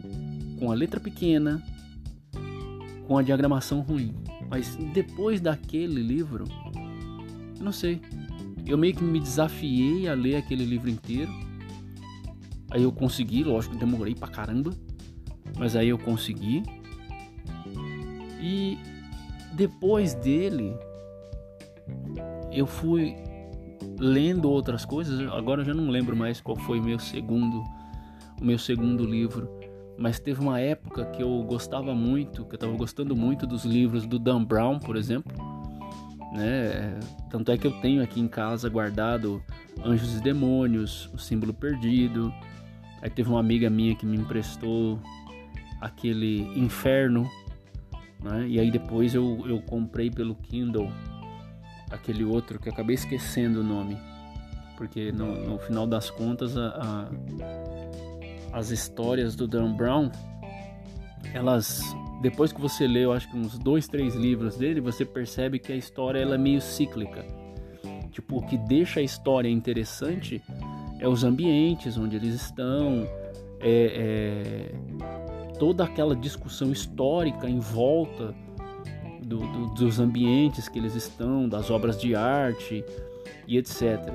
com 0.60 0.72
a 0.72 0.76
letra 0.76 1.00
pequena, 1.00 1.64
com 3.08 3.18
a 3.18 3.22
diagramação 3.22 3.82
ruim. 3.82 4.14
Mas 4.50 4.76
depois 4.94 5.40
daquele 5.40 6.02
livro, 6.02 6.46
eu 7.58 7.64
não 7.64 7.72
sei. 7.72 8.02
Eu 8.66 8.78
meio 8.78 8.96
que 8.96 9.04
me 9.04 9.20
desafiei 9.20 10.08
a 10.08 10.14
ler 10.14 10.36
aquele 10.36 10.66
livro 10.66 10.90
inteiro. 10.90 11.32
Aí 12.70 12.84
eu 12.84 12.92
consegui, 12.92 13.44
lógico, 13.44 13.76
demorei 13.76 14.16
pra 14.16 14.28
caramba. 14.28 14.72
Mas 15.58 15.76
aí 15.76 15.90
eu 15.90 15.98
consegui. 15.98 16.64
E 18.42 18.78
depois 19.54 20.14
dele, 20.14 20.74
eu 22.52 22.66
fui 22.66 23.16
lendo 24.00 24.50
outras 24.50 24.86
coisas. 24.86 25.20
Agora 25.32 25.62
eu 25.62 25.66
já 25.66 25.74
não 25.74 25.90
lembro 25.90 26.16
mais 26.16 26.42
qual 26.42 26.58
foi 26.58 26.82
meu 26.82 27.00
segundo, 27.00 27.64
o 28.40 28.46
meu 28.46 28.58
segundo 28.58 29.06
livro 29.06 29.61
mas 30.02 30.20
teve 30.20 30.42
uma 30.42 30.60
época 30.60 31.06
que 31.06 31.22
eu 31.22 31.44
gostava 31.44 31.94
muito, 31.94 32.44
que 32.46 32.54
eu 32.54 32.56
estava 32.56 32.76
gostando 32.76 33.16
muito 33.16 33.46
dos 33.46 33.64
livros 33.64 34.06
do 34.08 34.18
Dan 34.18 34.44
Brown, 34.44 34.80
por 34.80 34.96
exemplo, 34.96 35.32
né? 36.34 37.00
Tanto 37.30 37.52
é 37.52 37.58
que 37.58 37.68
eu 37.68 37.72
tenho 37.82 38.02
aqui 38.02 38.20
em 38.20 38.28
casa 38.28 38.68
guardado 38.68 39.44
Anjos 39.86 40.18
e 40.18 40.22
Demônios, 40.22 41.10
O 41.14 41.18
Símbolo 41.20 41.54
Perdido. 41.54 42.34
Aí 43.02 43.10
teve 43.10 43.30
uma 43.30 43.40
amiga 43.40 43.70
minha 43.70 43.96
que 43.96 44.06
me 44.06 44.18
emprestou 44.18 45.00
aquele 45.80 46.42
Inferno, 46.58 47.30
né? 48.24 48.48
E 48.48 48.60
aí 48.60 48.72
depois 48.72 49.14
eu, 49.14 49.44
eu 49.48 49.62
comprei 49.62 50.10
pelo 50.10 50.36
Kindle 50.36 50.92
aquele 51.92 52.24
outro 52.24 52.58
que 52.60 52.70
acabei 52.70 52.96
esquecendo 52.96 53.60
o 53.60 53.64
nome, 53.64 53.98
porque 54.78 55.12
no, 55.12 55.36
no 55.48 55.60
final 55.60 55.86
das 55.86 56.10
contas 56.10 56.58
a, 56.58 56.70
a 56.70 57.81
as 58.54 58.70
histórias 58.70 59.36
do 59.36 59.48
Dan 59.48 59.74
Brown, 59.74 60.12
elas 61.34 61.82
depois 62.22 62.54
que 62.54 62.62
você 62.62 62.88
lê, 62.88 63.04
eu 63.04 63.12
acho 63.12 63.30
que 63.30 63.36
uns 63.36 63.58
dois, 63.58 63.88
três 63.88 64.14
livros 64.14 64.56
dele, 64.56 64.80
você 64.80 65.04
percebe 65.04 65.58
que 65.58 65.72
a 65.72 65.76
história 65.76 66.20
ela 66.20 66.36
é 66.36 66.38
meio 66.38 66.62
cíclica. 66.62 67.26
Tipo, 68.12 68.38
o 68.38 68.46
que 68.46 68.58
deixa 68.58 69.00
a 69.00 69.04
história 69.04 69.50
interessante 69.50 70.42
é 71.00 71.08
os 71.08 71.24
ambientes 71.24 71.98
onde 71.98 72.16
eles 72.16 72.36
estão, 72.36 73.08
é, 73.60 74.70
é 74.70 75.56
toda 75.58 75.84
aquela 75.84 76.16
discussão 76.16 76.72
histórica 76.72 77.50
em 77.50 77.60
volta 77.60 78.36
do, 79.24 79.40
do, 79.40 79.74
dos 79.74 80.00
ambientes 80.00 80.70
que 80.70 80.78
eles 80.78 80.94
estão, 80.94 81.50
das 81.50 81.72
obras 81.72 82.00
de 82.00 82.14
arte 82.14 82.84
e 83.48 83.58
etc 83.58 84.12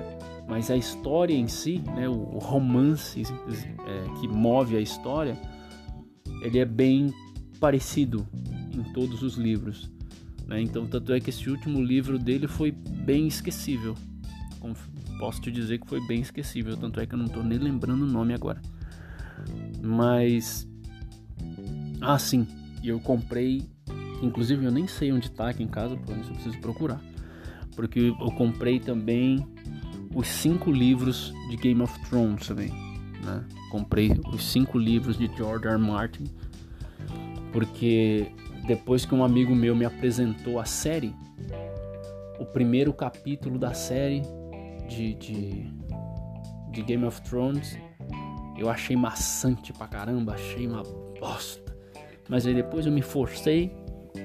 mas 0.49 0.71
a 0.71 0.76
história 0.76 1.35
em 1.35 1.49
si, 1.49 1.83
né, 1.95 2.09
o 2.09 2.38
romance 2.38 3.23
é, 3.23 4.21
que 4.21 4.29
move 4.29 4.76
a 4.76 4.81
história, 4.81 5.37
ele 6.41 6.59
é 6.59 6.65
bem 6.65 7.12
parecido 7.59 8.26
em 8.73 8.83
todos 8.93 9.23
os 9.23 9.35
livros. 9.35 9.91
Né? 10.47 10.61
Então, 10.61 10.87
tanto 10.87 11.12
é 11.12 11.21
que 11.21 11.31
esse 11.31 11.50
último 11.50 11.83
livro 11.83 12.19
dele 12.19 12.47
foi 12.47 12.71
bem 12.71 13.26
esquecível. 13.26 13.95
Posso 15.19 15.41
te 15.41 15.50
dizer 15.50 15.79
que 15.79 15.87
foi 15.87 16.05
bem 16.07 16.21
esquecível, 16.21 16.76
tanto 16.76 17.00
é 17.00 17.07
que 17.07 17.15
eu 17.15 17.19
não 17.19 17.26
estou 17.26 17.43
nem 17.43 17.59
lembrando 17.59 18.03
o 18.03 18.07
nome 18.07 18.35
agora. 18.35 18.61
Mas, 19.83 20.69
ah, 22.00 22.19
sim, 22.19 22.47
eu 22.85 23.00
comprei, 23.00 23.62
inclusive 24.23 24.65
eu 24.65 24.71
nem 24.71 24.87
sei 24.87 25.12
onde 25.12 25.26
está 25.26 25.49
aqui 25.49 25.62
em 25.62 25.69
casa, 25.69 25.97
por 25.97 26.17
isso 26.17 26.31
eu 26.31 26.35
preciso 26.35 26.59
procurar. 26.59 27.00
Porque 27.75 27.99
eu 27.99 28.31
comprei 28.33 28.79
também 28.79 29.47
os 30.16 30.26
cinco 30.26 30.73
livros 30.73 31.32
de 31.50 31.56
Game 31.56 31.82
of 31.82 31.99
Thrones 32.08 32.46
também. 32.46 32.70
Né? 33.23 33.44
Comprei 33.70 34.18
os 34.32 34.44
cinco 34.44 34.78
livros 34.78 35.18
de 35.18 35.30
George 35.37 35.68
R. 35.68 35.76
Martin 35.76 36.25
porque 37.52 38.32
depois 38.66 39.06
que 39.06 39.14
um 39.14 39.25
amigo 39.25 39.54
meu 39.54 39.75
me 39.75 39.85
apresentou 39.85 40.61
a 40.61 40.64
série, 40.64 41.14
o 42.38 42.44
primeiro 42.44 42.92
capítulo 42.92 43.58
da 43.58 43.73
série 43.73 44.23
de, 44.88 45.14
de, 45.14 45.70
de 46.70 46.82
Game 46.82 47.04
of 47.04 47.20
Thrones, 47.23 47.78
eu 48.58 48.68
achei 48.68 48.94
maçante 48.94 49.73
pra 49.73 49.87
caramba, 49.87 50.35
achei 50.35 50.66
uma 50.66 50.82
bosta. 51.18 51.75
Mas 52.28 52.46
aí 52.46 52.54
depois 52.54 52.85
eu 52.85 52.92
me 52.92 53.00
forcei, 53.02 53.73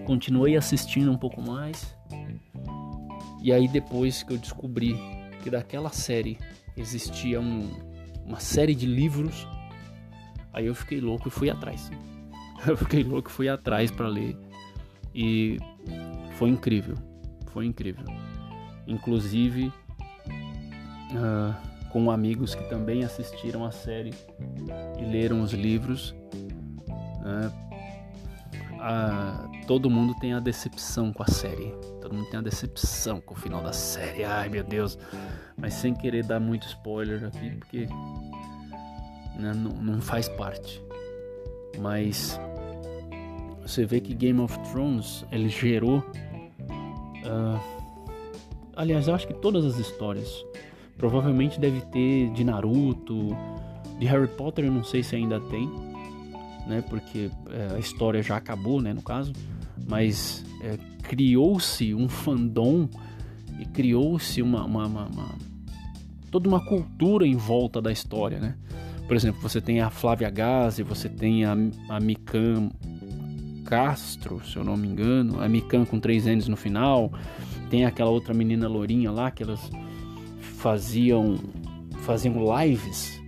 continuei 0.06 0.58
assistindo 0.58 1.12
um 1.12 1.18
pouco 1.18 1.42
mais. 1.42 1.96
E 3.42 3.54
aí 3.54 3.68
depois 3.68 4.24
que 4.24 4.34
eu 4.34 4.38
descobri 4.38 5.00
que 5.42 5.50
daquela 5.50 5.90
série 5.90 6.38
existia 6.78 7.42
um, 7.42 7.70
uma 8.26 8.40
série 8.40 8.74
de 8.74 8.86
livros, 8.86 9.48
Aí 10.54 10.66
eu 10.66 10.76
fiquei 10.76 11.00
louco 11.00 11.28
e 11.28 11.32
fui 11.32 11.50
atrás. 11.50 11.90
Eu 12.68 12.78
fiquei 12.78 13.04
louco 13.04 13.28
e 13.28 13.32
fui 13.32 13.50
atrás 13.50 13.90
para 13.90 14.08
ler. 14.08 14.38
E 15.16 15.58
foi 16.38 16.50
incrível. 16.50 16.96
Foi 17.48 17.66
incrível. 17.66 18.06
Inclusive 18.86 19.74
uh, 21.12 21.56
com 21.90 22.12
amigos 22.12 22.54
que 22.54 22.64
também 22.70 23.04
assistiram 23.04 23.66
a 23.66 23.72
série 23.72 24.14
e 25.00 25.04
leram 25.04 25.42
os 25.42 25.54
livros. 25.54 26.14
Uh, 27.24 27.52
uh, 28.76 29.66
todo 29.66 29.90
mundo 29.90 30.14
tem 30.20 30.34
a 30.34 30.40
decepção 30.40 31.12
com 31.12 31.24
a 31.24 31.28
série. 31.28 31.74
Todo 32.12 32.18
mundo 32.18 32.30
tem 32.30 32.40
a 32.42 32.44
decepção 32.44 33.22
com 33.22 33.34
o 33.34 33.38
final 33.38 33.64
da 33.64 33.72
série. 33.72 34.26
Ai 34.26 34.50
meu 34.50 34.66
Deus. 34.66 35.00
Mas 35.56 35.76
sem 35.76 35.94
querer 35.94 36.26
dar 36.26 36.42
muito 36.42 36.68
spoiler 36.68 37.24
aqui, 37.24 37.52
porque 37.52 37.88
né, 39.40 39.54
não, 39.56 39.72
não 39.72 40.02
faz 40.02 40.28
parte. 40.28 40.84
Mas 41.80 42.38
você 43.62 43.86
vê 43.86 44.02
que 44.02 44.14
Game 44.14 44.42
of 44.42 44.60
Thrones 44.72 45.26
ele 45.32 45.48
gerou. 45.48 46.00
Uh, 47.24 47.58
aliás, 48.76 49.08
eu 49.08 49.16
acho 49.16 49.26
que 49.26 49.34
todas 49.36 49.64
as 49.64 49.78
histórias. 49.78 50.46
Provavelmente 50.98 51.62
deve 51.62 51.80
ter 51.80 52.30
de 52.32 52.44
Naruto, 52.44 53.30
de 53.98 54.06
Harry 54.06 54.28
Potter, 54.28 54.66
eu 54.66 54.72
não 54.72 54.84
sei 54.84 55.02
se 55.02 55.16
ainda 55.16 55.40
tem, 55.40 55.66
né? 56.68 56.84
Porque 56.90 57.32
é, 57.50 57.76
a 57.76 57.80
história 57.80 58.22
já 58.22 58.36
acabou, 58.36 58.82
né? 58.82 58.94
No 58.94 59.02
caso, 59.02 59.32
mas 59.88 60.44
é, 60.62 60.78
criou-se 61.04 61.94
um 61.94 62.08
fandom 62.08 62.90
e 63.60 63.66
criou-se 63.66 64.42
uma, 64.42 64.66
uma, 64.66 64.86
uma, 64.86 65.06
uma, 65.08 65.30
toda 66.30 66.48
uma 66.48 66.64
cultura 66.64 67.26
em 67.26 67.36
volta 67.36 67.82
da 67.82 67.92
história, 67.92 68.40
né? 68.40 68.56
Por 69.08 69.16
exemplo, 69.16 69.42
você 69.42 69.60
tem 69.60 69.82
a 69.82 69.90
Flávia 69.90 70.30
Gazi, 70.30 70.84
você 70.84 71.10
tem 71.10 71.44
a, 71.44 71.56
a 71.90 72.00
Mikan 72.00 72.70
Castro, 73.66 74.42
se 74.46 74.58
eu 74.58 74.64
não 74.64 74.78
me 74.78 74.88
engano, 74.88 75.42
a 75.42 75.50
Mikan 75.50 75.86
com 75.86 76.00
três 76.00 76.26
N's 76.26 76.48
no 76.48 76.56
final, 76.56 77.12
tem 77.70 77.86
aquela 77.86 78.10
outra 78.10 78.34
menina 78.34 78.68
lourinha 78.68 79.12
lá 79.12 79.30
que 79.30 79.44
elas 79.44 79.70
faziam 80.40 81.38
faziam 82.02 82.34
lives, 82.58 83.21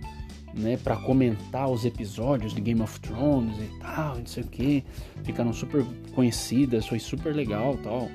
né, 0.56 0.76
para 0.76 0.96
comentar 0.96 1.68
os 1.70 1.84
episódios 1.84 2.54
de 2.54 2.60
Game 2.60 2.80
of 2.80 3.00
Thrones 3.00 3.58
e 3.58 3.78
tal, 3.80 4.18
não 4.18 4.26
sei 4.26 4.42
o 4.42 4.46
que, 4.46 4.84
ficaram 5.22 5.52
super 5.52 5.84
conhecidas, 6.14 6.86
foi 6.86 6.98
super 6.98 7.34
legal, 7.34 7.76
tal. 7.78 8.08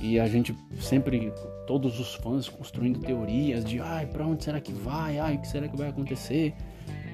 E 0.00 0.18
a 0.18 0.26
gente 0.26 0.56
sempre 0.80 1.32
todos 1.66 2.00
os 2.00 2.14
fãs 2.14 2.48
construindo 2.48 3.00
teorias 3.00 3.64
de, 3.64 3.80
ai, 3.80 4.06
para 4.06 4.26
onde 4.26 4.42
será 4.42 4.60
que 4.60 4.72
vai? 4.72 5.18
Ai, 5.18 5.36
o 5.36 5.40
que 5.40 5.48
será 5.48 5.68
que 5.68 5.76
vai 5.76 5.88
acontecer? 5.90 6.54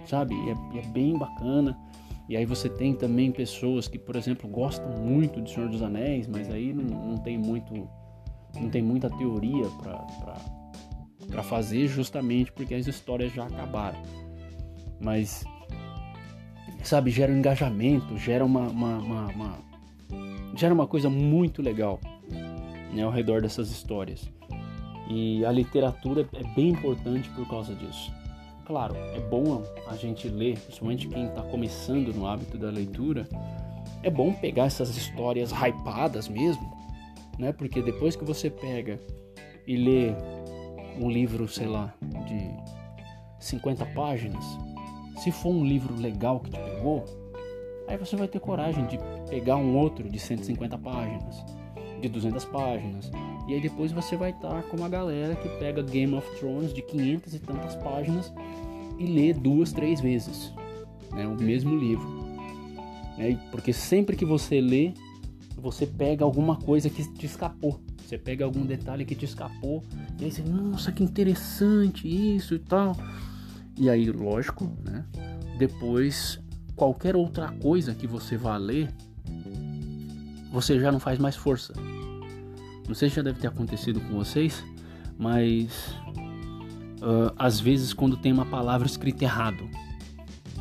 sabe? 0.06 0.34
E 0.34 0.50
é, 0.50 0.78
é, 0.78 0.86
bem 0.86 1.18
bacana. 1.18 1.76
E 2.28 2.36
aí 2.36 2.44
você 2.44 2.68
tem 2.68 2.94
também 2.94 3.30
pessoas 3.30 3.86
que, 3.86 3.98
por 3.98 4.16
exemplo, 4.16 4.48
gostam 4.48 4.88
muito 4.90 5.40
de 5.40 5.52
Senhor 5.52 5.68
dos 5.68 5.82
Anéis, 5.82 6.26
mas 6.26 6.50
aí 6.50 6.72
não, 6.72 6.84
não 6.84 7.18
tem 7.18 7.38
muito, 7.38 7.88
não 8.54 8.68
tem 8.68 8.82
muita 8.82 9.08
teoria 9.10 9.66
para 11.28 11.42
fazer, 11.42 11.86
justamente 11.86 12.50
porque 12.52 12.74
as 12.74 12.86
histórias 12.86 13.32
já 13.32 13.46
acabaram. 13.46 14.00
Mas, 15.00 15.44
sabe, 16.82 17.10
gera 17.10 17.32
um 17.32 17.38
engajamento, 17.38 18.16
gera 18.16 18.44
uma, 18.44 18.68
uma, 18.68 18.98
uma, 18.98 19.26
uma 19.28 19.58
gera 20.54 20.72
uma 20.72 20.86
coisa 20.86 21.10
muito 21.10 21.60
legal 21.60 22.00
né, 22.92 23.02
ao 23.02 23.10
redor 23.10 23.42
dessas 23.42 23.70
histórias. 23.70 24.30
E 25.08 25.44
a 25.44 25.52
literatura 25.52 26.28
é 26.32 26.42
bem 26.54 26.70
importante 26.70 27.28
por 27.30 27.46
causa 27.48 27.74
disso. 27.74 28.12
Claro, 28.64 28.96
é 28.96 29.20
bom 29.20 29.62
a 29.86 29.94
gente 29.94 30.28
ler, 30.28 30.58
principalmente 30.58 31.06
quem 31.06 31.26
está 31.26 31.42
começando 31.42 32.12
no 32.12 32.26
hábito 32.26 32.58
da 32.58 32.68
leitura, 32.68 33.28
é 34.02 34.10
bom 34.10 34.32
pegar 34.32 34.64
essas 34.64 34.96
histórias 34.96 35.52
hypadas 35.52 36.28
mesmo, 36.28 36.68
né? 37.38 37.52
Porque 37.52 37.80
depois 37.80 38.16
que 38.16 38.24
você 38.24 38.50
pega 38.50 39.00
e 39.66 39.76
lê 39.76 40.12
um 41.00 41.08
livro, 41.08 41.46
sei 41.46 41.68
lá, 41.68 41.94
de 42.26 42.50
50 43.38 43.86
páginas, 43.86 44.44
se 45.16 45.30
for 45.30 45.50
um 45.50 45.64
livro 45.64 45.94
legal 45.94 46.40
que 46.40 46.50
te 46.50 46.58
pegou, 46.58 47.04
aí 47.88 47.96
você 47.96 48.16
vai 48.16 48.28
ter 48.28 48.40
coragem 48.40 48.86
de 48.86 48.98
pegar 49.28 49.56
um 49.56 49.76
outro 49.76 50.08
de 50.08 50.18
150 50.18 50.78
páginas, 50.78 51.44
de 52.00 52.08
200 52.08 52.44
páginas, 52.46 53.10
e 53.48 53.54
aí 53.54 53.60
depois 53.60 53.92
você 53.92 54.16
vai 54.16 54.30
estar 54.30 54.62
com 54.64 54.76
uma 54.76 54.88
galera 54.88 55.34
que 55.36 55.48
pega 55.58 55.82
Game 55.82 56.14
of 56.14 56.28
Thrones 56.38 56.72
de 56.74 56.82
500 56.82 57.34
e 57.34 57.38
tantas 57.38 57.76
páginas 57.76 58.32
e 58.98 59.06
lê 59.06 59.32
duas, 59.32 59.72
três 59.72 60.00
vezes 60.00 60.52
né, 61.12 61.26
o 61.26 61.40
mesmo 61.40 61.76
livro. 61.76 62.26
Né, 63.16 63.38
porque 63.50 63.72
sempre 63.72 64.16
que 64.16 64.24
você 64.24 64.60
lê, 64.60 64.92
você 65.56 65.86
pega 65.86 66.24
alguma 66.24 66.56
coisa 66.56 66.90
que 66.90 67.02
te 67.14 67.26
escapou. 67.26 67.80
Você 68.04 68.16
pega 68.16 68.44
algum 68.44 68.64
detalhe 68.64 69.04
que 69.04 69.14
te 69.16 69.24
escapou 69.24 69.82
e 70.20 70.24
aí 70.24 70.30
você, 70.30 70.42
nossa, 70.42 70.92
que 70.92 71.02
interessante 71.02 72.06
isso 72.06 72.54
e 72.54 72.58
tal. 72.58 72.96
E 73.78 73.90
aí, 73.90 74.10
lógico, 74.10 74.70
né? 74.84 75.04
Depois, 75.58 76.40
qualquer 76.74 77.16
outra 77.16 77.48
coisa 77.52 77.94
que 77.94 78.06
você 78.06 78.36
vá 78.36 78.56
ler, 78.56 78.88
você 80.50 80.80
já 80.80 80.90
não 80.90 81.00
faz 81.00 81.18
mais 81.18 81.36
força. 81.36 81.72
Não 82.86 82.94
sei 82.94 83.10
se 83.10 83.16
já 83.16 83.22
deve 83.22 83.40
ter 83.40 83.48
acontecido 83.48 84.00
com 84.00 84.14
vocês, 84.14 84.64
mas 85.18 85.94
uh, 87.02 87.32
às 87.36 87.58
vezes 87.58 87.92
quando 87.92 88.16
tem 88.16 88.32
uma 88.32 88.46
palavra 88.46 88.86
escrita 88.86 89.24
errado, 89.24 89.68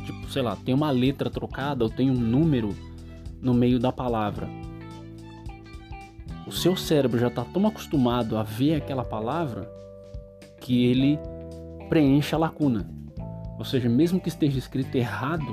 tipo, 0.04 0.30
sei 0.30 0.42
lá, 0.42 0.56
tem 0.56 0.74
uma 0.74 0.90
letra 0.90 1.30
trocada 1.30 1.84
ou 1.84 1.90
tem 1.90 2.10
um 2.10 2.18
número 2.18 2.74
no 3.40 3.54
meio 3.54 3.78
da 3.78 3.92
palavra. 3.92 4.48
O 6.46 6.52
seu 6.52 6.76
cérebro 6.76 7.18
já 7.18 7.28
está 7.28 7.44
tão 7.44 7.66
acostumado 7.66 8.36
a 8.36 8.42
ver 8.42 8.74
aquela 8.74 9.04
palavra 9.04 9.70
que 10.60 10.84
ele 10.84 11.18
preenche 11.88 12.34
a 12.34 12.38
lacuna. 12.38 12.95
Ou 13.58 13.64
seja, 13.64 13.88
mesmo 13.88 14.20
que 14.20 14.28
esteja 14.28 14.58
escrito 14.58 14.94
errado, 14.94 15.46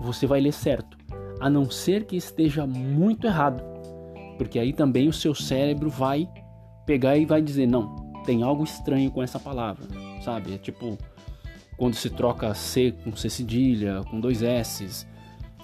você 0.00 0.26
vai 0.26 0.40
ler 0.40 0.52
certo, 0.52 0.96
a 1.40 1.48
não 1.48 1.70
ser 1.70 2.04
que 2.04 2.16
esteja 2.16 2.66
muito 2.66 3.26
errado 3.26 3.62
porque 4.38 4.58
aí 4.58 4.72
também 4.72 5.08
o 5.08 5.12
seu 5.12 5.34
cérebro 5.34 5.90
vai 5.90 6.26
pegar 6.86 7.16
e 7.18 7.26
vai 7.26 7.42
dizer: 7.42 7.66
não, 7.66 7.96
tem 8.24 8.42
algo 8.42 8.62
estranho 8.62 9.10
com 9.10 9.22
essa 9.22 9.38
palavra, 9.38 9.84
sabe? 10.22 10.54
É 10.54 10.58
tipo 10.58 10.96
quando 11.76 11.94
se 11.94 12.08
troca 12.08 12.54
C 12.54 12.94
com 13.04 13.14
C 13.14 13.28
cedilha, 13.28 14.02
com 14.08 14.20
dois 14.20 14.42
S's, 14.42 15.06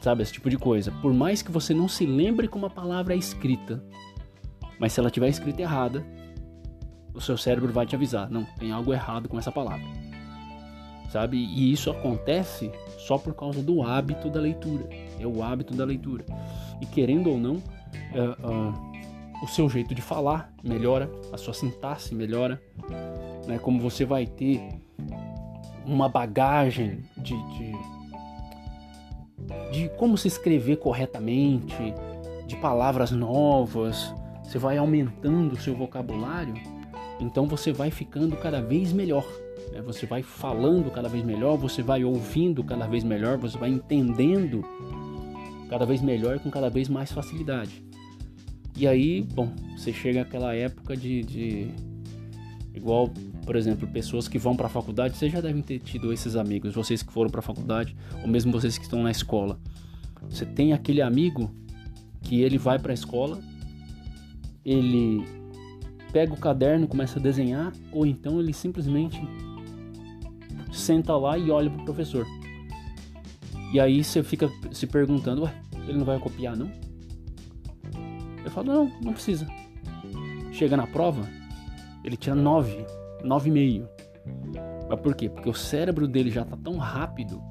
sabe? 0.01 0.23
Esse 0.23 0.33
tipo 0.33 0.51
de 0.51 0.59
coisa. 0.59 0.91
Por 1.01 1.15
mais 1.15 1.41
que 1.41 1.53
você 1.53 1.73
não 1.73 1.89
se 1.89 2.05
lembre 2.05 2.49
como 2.49 2.67
a 2.67 2.71
palavra 2.71 3.15
é 3.15 3.17
escrita, 3.17 3.83
mas 4.79 4.93
se 4.93 5.01
ela 5.01 5.11
tiver 5.11 5.29
escrita 5.29 5.63
errada, 5.63 6.05
o 7.15 7.21
seu 7.21 7.37
cérebro 7.39 7.73
vai 7.73 7.87
te 7.87 7.95
avisar: 7.95 8.29
não, 8.29 8.45
tem 8.59 8.73
algo 8.73 8.93
errado 8.93 9.29
com 9.29 9.39
essa 9.39 9.53
palavra, 9.53 9.87
sabe? 11.15 11.37
E 11.37 11.73
isso 11.73 11.93
acontece 11.93 12.73
só 12.99 13.17
por 13.17 13.35
causa 13.35 13.63
do 13.63 13.85
hábito 13.85 14.29
da 14.29 14.41
leitura. 14.41 14.89
É 15.21 15.25
o 15.25 15.45
hábito 15.45 15.73
da 15.73 15.85
leitura. 15.85 16.25
E 16.81 16.87
querendo 16.87 17.31
ou 17.31 17.39
não, 17.39 17.55
uh, 17.55 17.61
uh, 18.43 19.45
o 19.45 19.47
seu 19.47 19.71
jeito 19.71 19.95
de 19.95 20.03
falar 20.03 20.53
melhora, 20.65 21.09
a 21.33 21.37
sua 21.37 21.55
sintaxe 21.55 22.13
melhora, 22.17 22.61
né? 23.47 23.61
Como 23.61 23.81
você 23.81 24.05
vai 24.05 24.27
ter 24.27 24.61
uma 25.87 26.09
bagagem 26.09 27.05
de, 27.17 27.37
de, 27.53 27.73
de 29.71 29.89
como 29.97 30.19
se 30.19 30.27
escrever 30.27 30.79
corretamente, 30.79 31.95
de 32.45 32.57
palavras 32.57 33.13
novas, 33.13 34.13
você 34.43 34.59
vai 34.59 34.79
aumentando 34.79 35.53
o 35.53 35.61
seu 35.61 35.77
vocabulário, 35.77 36.55
então 37.21 37.47
você 37.47 37.73
vai 37.73 37.93
ficando 37.93 38.37
cada 38.37 38.61
vez 38.61 38.93
melhor. 38.93 39.25
Né? 39.73 39.83
Você 39.83 40.07
vai 40.07 40.23
falando 40.23 40.91
cada 40.91 41.09
vez 41.09 41.25
melhor, 41.25 41.57
você 41.57 41.83
vai 41.83 42.05
ouvindo 42.05 42.63
cada 42.65 42.87
vez 42.87 43.05
melhor, 43.05 43.39
você 43.39 43.59
vai 43.59 43.71
entendendo 43.71 44.65
cada 45.69 45.85
vez 45.85 46.01
melhor 46.01 46.39
com 46.39 46.51
cada 46.51 46.69
vez 46.69 46.89
mais 46.89 47.11
facilidade. 47.13 47.83
E 48.77 48.87
aí, 48.87 49.23
bom, 49.23 49.53
você 49.77 49.93
chega 49.93 50.23
àquela 50.23 50.55
época 50.55 50.97
de, 50.97 51.23
de 51.23 51.71
igual, 52.75 53.09
por 53.45 53.55
exemplo, 53.55 53.87
pessoas 53.87 54.27
que 54.27 54.39
vão 54.39 54.57
para 54.57 54.67
a 54.67 54.71
faculdade, 54.71 55.17
vocês 55.17 55.33
já 55.33 55.41
devem 55.41 55.63
ter 55.63 55.79
tido 55.79 56.13
esses 56.13 56.35
amigos, 56.35 56.75
vocês 56.75 57.03
que 57.03 57.13
foram 57.13 57.31
para 57.31 57.39
a 57.39 57.43
faculdade, 57.43 57.97
ou 58.21 58.29
mesmo 58.29 58.51
vocês 58.51 58.77
que 58.77 58.85
estão 58.85 59.03
na 59.03 59.11
escola. 59.11 59.61
Você 60.29 60.45
tem 60.45 60.73
aquele 60.73 61.01
amigo 61.01 61.51
que 62.21 62.43
ele 62.43 62.59
vai 62.59 62.79
para 62.79 62.93
a 62.93 62.95
escola, 62.95 63.41
ele 64.65 65.25
pega 66.13 66.33
o 66.33 66.37
caderno, 66.37 66.89
começa 66.89 67.19
a 67.19 67.23
desenhar, 67.23 67.73
ou 67.93 68.05
então 68.07 68.41
ele 68.41 68.53
simplesmente 68.53 69.21
senta 70.75 71.17
lá 71.17 71.39
e 71.39 71.51
olha 71.51 71.71
pro 71.71 71.85
professor. 71.85 72.27
E 73.73 73.81
aí 73.81 74.03
você 74.05 74.23
fica 74.23 74.51
se 74.73 74.87
perguntando, 74.87 75.43
ué, 75.43 75.55
ele 75.89 75.99
não 75.99 76.05
vai 76.05 76.19
copiar 76.19 76.57
não? 76.57 76.71
Eu 78.45 78.51
falo, 78.51 78.67
não, 78.67 78.93
não 79.03 79.13
precisa. 79.13 79.47
Chega 80.53 80.77
na 80.77 80.87
prova, 80.87 81.29
ele 82.05 82.17
tira 82.17 82.37
9, 82.37 82.87
9,5. 83.25 83.89
Mas 84.89 85.01
por 85.01 85.15
quê? 85.15 85.29
Porque 85.29 85.49
o 85.49 85.55
cérebro 85.55 86.07
dele 86.07 86.31
já 86.31 86.45
tá 86.45 86.57
tão 86.57 86.77
rápido 86.77 87.43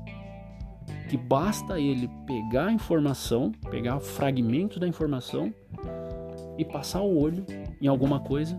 que 1.09 1.17
basta 1.17 1.79
ele 1.79 2.09
pegar 2.25 2.67
a 2.67 2.71
informação, 2.71 3.51
pegar 3.69 3.99
fragmentos 3.99 4.77
da 4.79 4.87
informação 4.87 5.53
e 6.57 6.63
passar 6.63 7.01
o 7.01 7.19
olho 7.19 7.45
em 7.81 7.87
alguma 7.87 8.19
coisa 8.19 8.55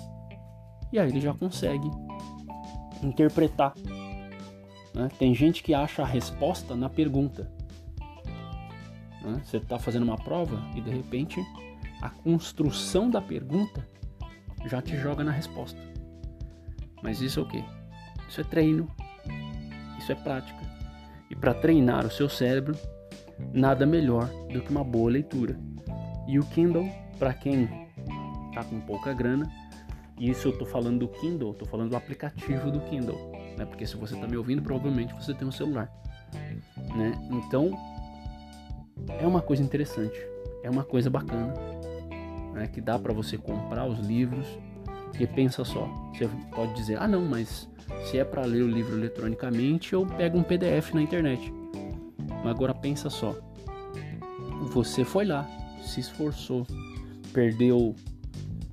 e 0.94 0.98
aí 0.98 1.08
ele 1.08 1.20
já 1.20 1.34
consegue 1.34 1.90
interpretar. 3.02 3.74
Né? 4.94 5.08
Tem 5.18 5.34
gente 5.34 5.62
que 5.62 5.74
acha 5.74 6.02
a 6.02 6.06
resposta 6.06 6.76
na 6.76 6.88
pergunta. 6.88 7.50
Né? 9.22 9.40
Você 9.44 9.56
está 9.56 9.78
fazendo 9.78 10.04
uma 10.04 10.16
prova 10.16 10.62
e 10.74 10.80
de 10.80 10.90
repente 10.90 11.44
a 12.00 12.08
construção 12.08 13.10
da 13.10 13.20
pergunta 13.20 13.86
já 14.66 14.80
te 14.80 14.96
joga 14.96 15.24
na 15.24 15.32
resposta. 15.32 15.80
Mas 17.02 17.20
isso 17.20 17.40
é 17.40 17.42
o 17.42 17.46
que? 17.46 17.64
Isso 18.28 18.40
é 18.40 18.44
treino, 18.44 18.88
isso 19.98 20.12
é 20.12 20.14
prática. 20.14 20.60
E 21.30 21.36
para 21.36 21.52
treinar 21.52 22.06
o 22.06 22.10
seu 22.10 22.28
cérebro, 22.28 22.76
nada 23.52 23.84
melhor 23.84 24.26
do 24.52 24.60
que 24.60 24.70
uma 24.70 24.84
boa 24.84 25.10
leitura. 25.10 25.58
E 26.26 26.38
o 26.38 26.44
Kindle, 26.46 26.88
para 27.18 27.34
quem 27.34 27.68
está 28.48 28.64
com 28.64 28.80
pouca 28.80 29.12
grana, 29.12 29.50
e 30.18 30.30
isso 30.30 30.48
eu 30.48 30.52
estou 30.52 30.66
falando 30.66 31.00
do 31.00 31.08
Kindle, 31.08 31.52
estou 31.52 31.66
falando 31.66 31.90
do 31.90 31.96
aplicativo 31.96 32.70
do 32.70 32.80
Kindle, 32.80 33.33
né? 33.56 33.64
Porque 33.64 33.86
se 33.86 33.96
você 33.96 34.14
está 34.14 34.26
me 34.26 34.36
ouvindo, 34.36 34.62
provavelmente 34.62 35.14
você 35.14 35.34
tem 35.34 35.46
um 35.46 35.52
celular, 35.52 35.90
né? 36.96 37.12
Então 37.30 37.70
é 39.08 39.26
uma 39.26 39.40
coisa 39.40 39.62
interessante, 39.62 40.18
é 40.62 40.70
uma 40.70 40.84
coisa 40.84 41.10
bacana, 41.10 41.54
né? 42.52 42.66
Que 42.66 42.80
dá 42.80 42.98
para 42.98 43.12
você 43.12 43.36
comprar 43.36 43.86
os 43.86 43.98
livros. 44.00 44.46
E 45.18 45.28
pensa 45.28 45.64
só, 45.64 45.88
você 46.12 46.28
pode 46.52 46.74
dizer, 46.74 47.00
ah 47.00 47.06
não, 47.06 47.24
mas 47.24 47.68
se 48.04 48.18
é 48.18 48.24
para 48.24 48.44
ler 48.44 48.62
o 48.62 48.68
livro 48.68 48.96
eletronicamente, 48.98 49.92
eu 49.92 50.04
pego 50.04 50.36
um 50.36 50.42
PDF 50.42 50.92
na 50.92 51.02
internet. 51.02 51.54
Mas 52.42 52.46
agora 52.46 52.74
pensa 52.74 53.08
só, 53.08 53.32
você 54.72 55.04
foi 55.04 55.24
lá, 55.24 55.48
se 55.80 56.00
esforçou, 56.00 56.66
perdeu 57.32 57.94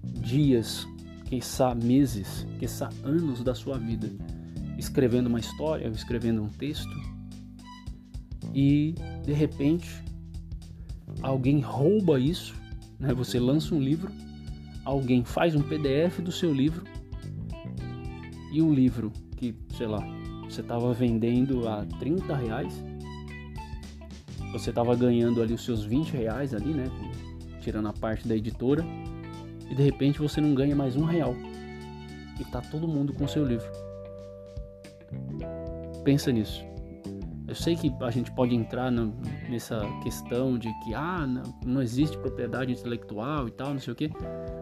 dias, 0.04 0.88
quiçá 1.26 1.76
meses, 1.76 2.48
quiçá 2.58 2.90
anos 3.04 3.44
da 3.44 3.54
sua 3.54 3.78
vida 3.78 4.10
escrevendo 4.82 5.28
uma 5.28 5.40
história, 5.40 5.88
escrevendo 5.90 6.42
um 6.42 6.50
texto 6.50 6.90
e 8.52 8.96
de 9.24 9.32
repente 9.32 10.04
alguém 11.22 11.60
rouba 11.60 12.20
isso, 12.20 12.56
né? 13.00 13.14
Você 13.14 13.40
lança 13.40 13.76
um 13.76 13.80
livro, 13.80 14.12
alguém 14.84 15.24
faz 15.24 15.56
um 15.56 15.62
PDF 15.62 16.20
do 16.20 16.32
seu 16.32 16.52
livro 16.52 16.84
e 18.52 18.60
um 18.60 18.74
livro 18.74 19.12
que, 19.38 19.56
sei 19.78 19.86
lá, 19.86 20.04
você 20.50 20.62
estava 20.62 20.92
vendendo 20.94 21.70
a 21.70 21.86
30 22.00 22.36
reais, 22.36 22.84
você 24.52 24.72
estava 24.72 24.96
ganhando 24.96 25.44
ali 25.44 25.54
os 25.54 25.64
seus 25.64 25.86
20 25.86 26.10
reais 26.10 26.56
ali, 26.56 26.74
né? 26.74 26.86
Tirando 27.62 27.88
a 27.88 27.94
parte 27.94 28.28
da 28.28 28.36
editora 28.36 28.84
e 29.70 29.76
de 29.76 29.84
repente 29.84 30.18
você 30.18 30.42
não 30.42 30.56
ganha 30.56 30.76
mais 30.76 30.96
um 30.96 31.06
real 31.06 31.36
e 32.40 32.46
tá 32.46 32.60
todo 32.62 32.88
mundo 32.88 33.14
com 33.14 33.28
seu 33.28 33.46
livro. 33.46 33.91
Pensa 36.04 36.32
nisso. 36.32 36.64
Eu 37.48 37.56
sei 37.56 37.76
que 37.76 37.94
a 38.02 38.10
gente 38.10 38.32
pode 38.32 38.56
entrar 38.56 38.92
nessa 39.50 39.82
questão 40.04 40.58
de 40.58 40.74
que 40.84 40.94
ah, 40.94 41.28
não, 41.28 41.44
não 41.66 41.82
existe 41.82 42.18
propriedade 42.18 42.72
intelectual 42.72 43.48
e 43.48 43.52
tal, 43.52 43.74
não 43.74 43.80
sei 43.80 43.92
o 43.92 43.96
que. 43.96 44.10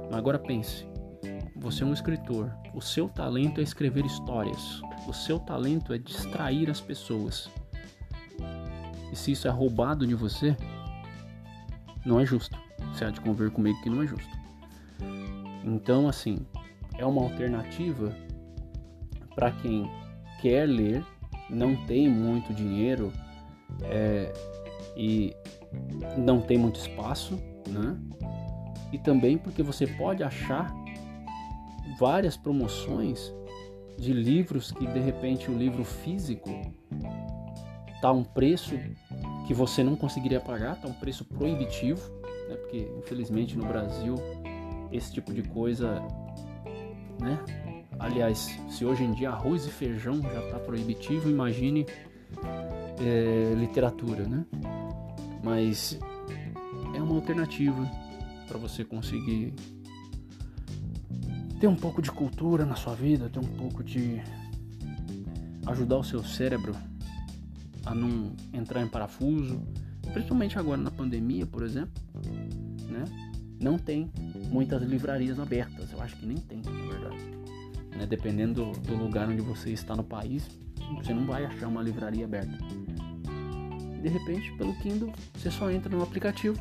Mas 0.09 0.17
agora 0.17 0.39
pense. 0.39 0.87
Você 1.57 1.83
é 1.83 1.85
um 1.85 1.93
escritor. 1.93 2.51
O 2.73 2.81
seu 2.81 3.07
talento 3.09 3.59
é 3.59 3.63
escrever 3.63 4.05
histórias. 4.05 4.81
O 5.07 5.13
seu 5.13 5.39
talento 5.39 5.93
é 5.93 5.97
distrair 5.97 6.69
as 6.69 6.81
pessoas. 6.81 7.49
E 9.11 9.15
se 9.15 9.33
isso 9.33 9.47
é 9.47 9.51
roubado 9.51 10.07
de 10.07 10.15
você, 10.15 10.55
não 12.05 12.19
é 12.19 12.25
justo. 12.25 12.57
Você 12.93 13.05
há 13.05 13.09
de 13.09 13.21
conviver 13.21 13.51
comigo 13.51 13.79
que 13.81 13.89
não 13.89 14.01
é 14.01 14.07
justo. 14.07 14.37
Então, 15.63 16.07
assim, 16.07 16.37
é 16.97 17.05
uma 17.05 17.21
alternativa 17.21 18.15
para 19.35 19.51
quem 19.51 19.89
quer 20.41 20.65
ler, 20.67 21.05
não 21.49 21.75
tem 21.85 22.09
muito 22.09 22.53
dinheiro 22.53 23.11
é, 23.83 24.31
e 24.95 25.35
não 26.17 26.41
tem 26.41 26.57
muito 26.57 26.79
espaço, 26.79 27.39
né? 27.67 27.97
E 28.91 28.97
também 28.97 29.37
porque 29.37 29.61
você 29.61 29.85
pode 29.85 30.23
achar 30.23 30.73
várias 31.99 32.35
promoções 32.35 33.33
de 33.97 34.13
livros 34.13 34.71
que 34.71 34.87
de 34.87 34.99
repente 34.99 35.51
o 35.51 35.57
livro 35.57 35.83
físico 35.83 36.49
tá 38.01 38.11
um 38.11 38.23
preço 38.23 38.75
que 39.45 39.53
você 39.53 39.83
não 39.83 39.95
conseguiria 39.95 40.39
pagar, 40.39 40.79
tá 40.79 40.87
um 40.87 40.93
preço 40.93 41.25
proibitivo, 41.25 42.09
né? 42.47 42.55
Porque 42.55 42.89
infelizmente 42.97 43.57
no 43.57 43.65
Brasil 43.65 44.15
esse 44.91 45.13
tipo 45.13 45.33
de 45.33 45.43
coisa, 45.43 46.01
né? 47.19 47.37
Aliás, 47.99 48.57
se 48.69 48.85
hoje 48.85 49.03
em 49.03 49.13
dia 49.13 49.29
arroz 49.29 49.65
e 49.65 49.69
feijão 49.69 50.21
já 50.21 50.45
está 50.45 50.57
proibitivo, 50.59 51.29
imagine 51.29 51.85
é, 52.99 53.53
literatura, 53.55 54.25
né? 54.25 54.45
Mas 55.43 55.99
é 56.95 57.01
uma 57.01 57.15
alternativa 57.15 57.89
para 58.47 58.57
você 58.57 58.85
conseguir 58.85 59.53
ter 61.59 61.67
um 61.67 61.75
pouco 61.75 62.01
de 62.01 62.09
cultura 62.09 62.65
na 62.65 62.75
sua 62.75 62.95
vida, 62.95 63.29
ter 63.29 63.39
um 63.39 63.47
pouco 63.57 63.83
de 63.83 64.21
ajudar 65.67 65.97
o 65.97 66.03
seu 66.03 66.23
cérebro 66.23 66.73
a 67.85 67.93
não 67.93 68.33
entrar 68.53 68.81
em 68.81 68.87
parafuso, 68.87 69.61
principalmente 70.13 70.57
agora 70.57 70.77
na 70.81 70.91
pandemia, 70.91 71.45
por 71.45 71.63
exemplo, 71.63 72.01
né? 72.89 73.03
Não 73.59 73.77
tem 73.77 74.09
muitas 74.49 74.81
livrarias 74.83 75.37
abertas. 75.37 75.91
Eu 75.91 76.01
acho 76.01 76.15
que 76.15 76.25
nem 76.25 76.37
tem, 76.37 76.61
na 76.61 76.71
verdade. 76.71 77.17
Né? 77.95 78.05
Dependendo 78.05 78.71
do, 78.71 78.95
lugar 78.95 79.27
onde 79.27 79.41
você 79.41 79.71
está 79.71 79.95
no 79.95 80.03
país, 80.03 80.47
você 80.95 81.13
não 81.13 81.25
vai 81.25 81.45
achar 81.45 81.67
uma 81.67 81.81
livraria 81.81 82.25
aberta. 82.25 82.57
De 84.01 84.07
repente, 84.07 84.51
pelo 84.57 84.73
Kindle, 84.75 85.11
você 85.33 85.51
só 85.51 85.69
entra 85.69 85.95
no 85.95 86.01
aplicativo, 86.01 86.57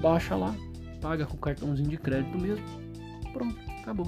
baixa 0.00 0.34
lá, 0.34 0.54
paga 1.00 1.24
com 1.24 1.36
o 1.36 1.40
cartãozinho 1.40 1.88
de 1.88 1.96
crédito 1.96 2.36
mesmo. 2.38 2.64
Pronto, 3.32 3.56
acabou. 3.80 4.06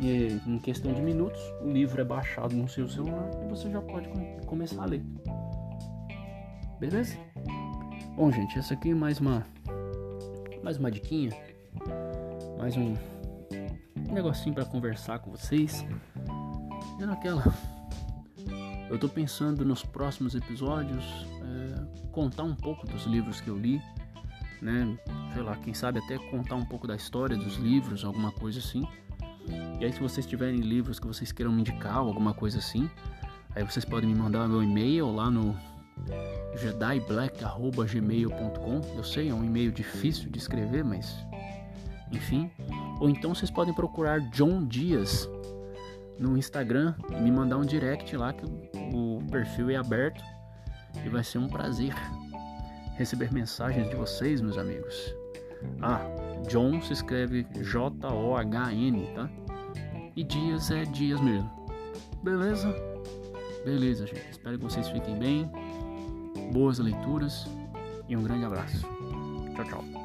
E 0.00 0.40
em 0.46 0.58
questão 0.58 0.92
de 0.92 1.00
minutos, 1.00 1.40
o 1.60 1.70
livro 1.70 2.00
é 2.00 2.04
baixado 2.04 2.54
no 2.56 2.68
seu 2.68 2.88
celular 2.88 3.30
e 3.44 3.48
você 3.48 3.70
já 3.70 3.80
pode 3.80 4.08
começar 4.46 4.82
a 4.82 4.86
ler. 4.86 5.02
Beleza? 6.78 7.16
Bom, 8.16 8.30
gente, 8.30 8.58
essa 8.58 8.74
aqui 8.74 8.90
é 8.90 8.94
mais 8.94 9.20
uma 9.20 9.44
mais 10.62 10.76
uma 10.76 10.90
diquinha, 10.90 11.30
mais 12.58 12.76
um, 12.76 12.94
negocinho 14.12 14.54
para 14.54 14.64
conversar 14.64 15.18
com 15.18 15.30
vocês. 15.30 15.84
E 16.98 17.04
naquela, 17.04 17.44
eu 18.90 18.98
tô 18.98 19.08
pensando 19.08 19.64
nos 19.64 19.84
próximos 19.84 20.34
episódios 20.34 21.04
é, 21.42 22.08
contar 22.10 22.42
um 22.42 22.54
pouco 22.54 22.86
dos 22.86 23.04
livros 23.04 23.40
que 23.40 23.48
eu 23.48 23.56
li, 23.56 23.80
né? 24.60 24.98
Sei 25.32 25.42
lá, 25.42 25.56
quem 25.56 25.72
sabe 25.74 25.98
até 25.98 26.18
contar 26.30 26.56
um 26.56 26.64
pouco 26.64 26.86
da 26.86 26.96
história 26.96 27.36
dos 27.36 27.56
livros, 27.56 28.04
alguma 28.04 28.32
coisa 28.32 28.58
assim. 28.58 28.86
E 29.80 29.84
aí, 29.84 29.92
se 29.92 30.00
vocês 30.00 30.26
tiverem 30.26 30.60
livros 30.60 30.98
que 30.98 31.06
vocês 31.06 31.30
queiram 31.32 31.52
me 31.52 31.60
indicar, 31.60 31.96
alguma 31.96 32.34
coisa 32.34 32.58
assim, 32.58 32.90
aí 33.54 33.62
vocês 33.62 33.84
podem 33.84 34.08
me 34.08 34.14
mandar 34.14 34.48
meu 34.48 34.62
e-mail 34.62 35.14
lá 35.14 35.30
no 35.30 35.54
jediblack.gmail.com. 36.56 38.80
Eu 38.96 39.04
sei, 39.04 39.28
é 39.28 39.34
um 39.34 39.44
e-mail 39.44 39.70
difícil 39.70 40.30
de 40.30 40.38
escrever, 40.38 40.82
mas 40.84 41.14
enfim. 42.10 42.50
Ou 43.00 43.08
então 43.08 43.34
vocês 43.34 43.50
podem 43.50 43.72
procurar 43.72 44.20
John 44.30 44.64
Dias 44.64 45.28
no 46.18 46.36
Instagram 46.36 46.94
e 47.10 47.20
me 47.20 47.30
mandar 47.30 47.58
um 47.58 47.64
direct 47.64 48.16
lá 48.16 48.32
que 48.32 48.44
o 48.94 49.20
perfil 49.30 49.70
é 49.70 49.76
aberto 49.76 50.22
e 51.04 51.08
vai 51.08 51.22
ser 51.22 51.38
um 51.38 51.48
prazer 51.48 51.94
receber 52.96 53.32
mensagens 53.32 53.88
de 53.88 53.94
vocês, 53.94 54.40
meus 54.40 54.58
amigos. 54.58 55.14
Ah, 55.80 56.00
John 56.48 56.80
se 56.82 56.92
escreve 56.92 57.46
J-O-H-N, 57.62 59.06
tá? 59.14 59.30
E 60.16 60.24
Dias 60.24 60.70
é 60.70 60.84
Dias 60.84 61.20
mesmo. 61.20 61.48
Beleza? 62.22 62.74
Beleza, 63.64 64.06
gente. 64.06 64.28
Espero 64.30 64.58
que 64.58 64.64
vocês 64.64 64.88
fiquem 64.88 65.16
bem 65.16 65.50
boas 66.52 66.78
leituras 66.78 67.46
e 68.08 68.16
um 68.16 68.22
grande 68.22 68.44
abraço. 68.44 68.86
Tchau, 69.54 69.64
tchau. 69.64 69.97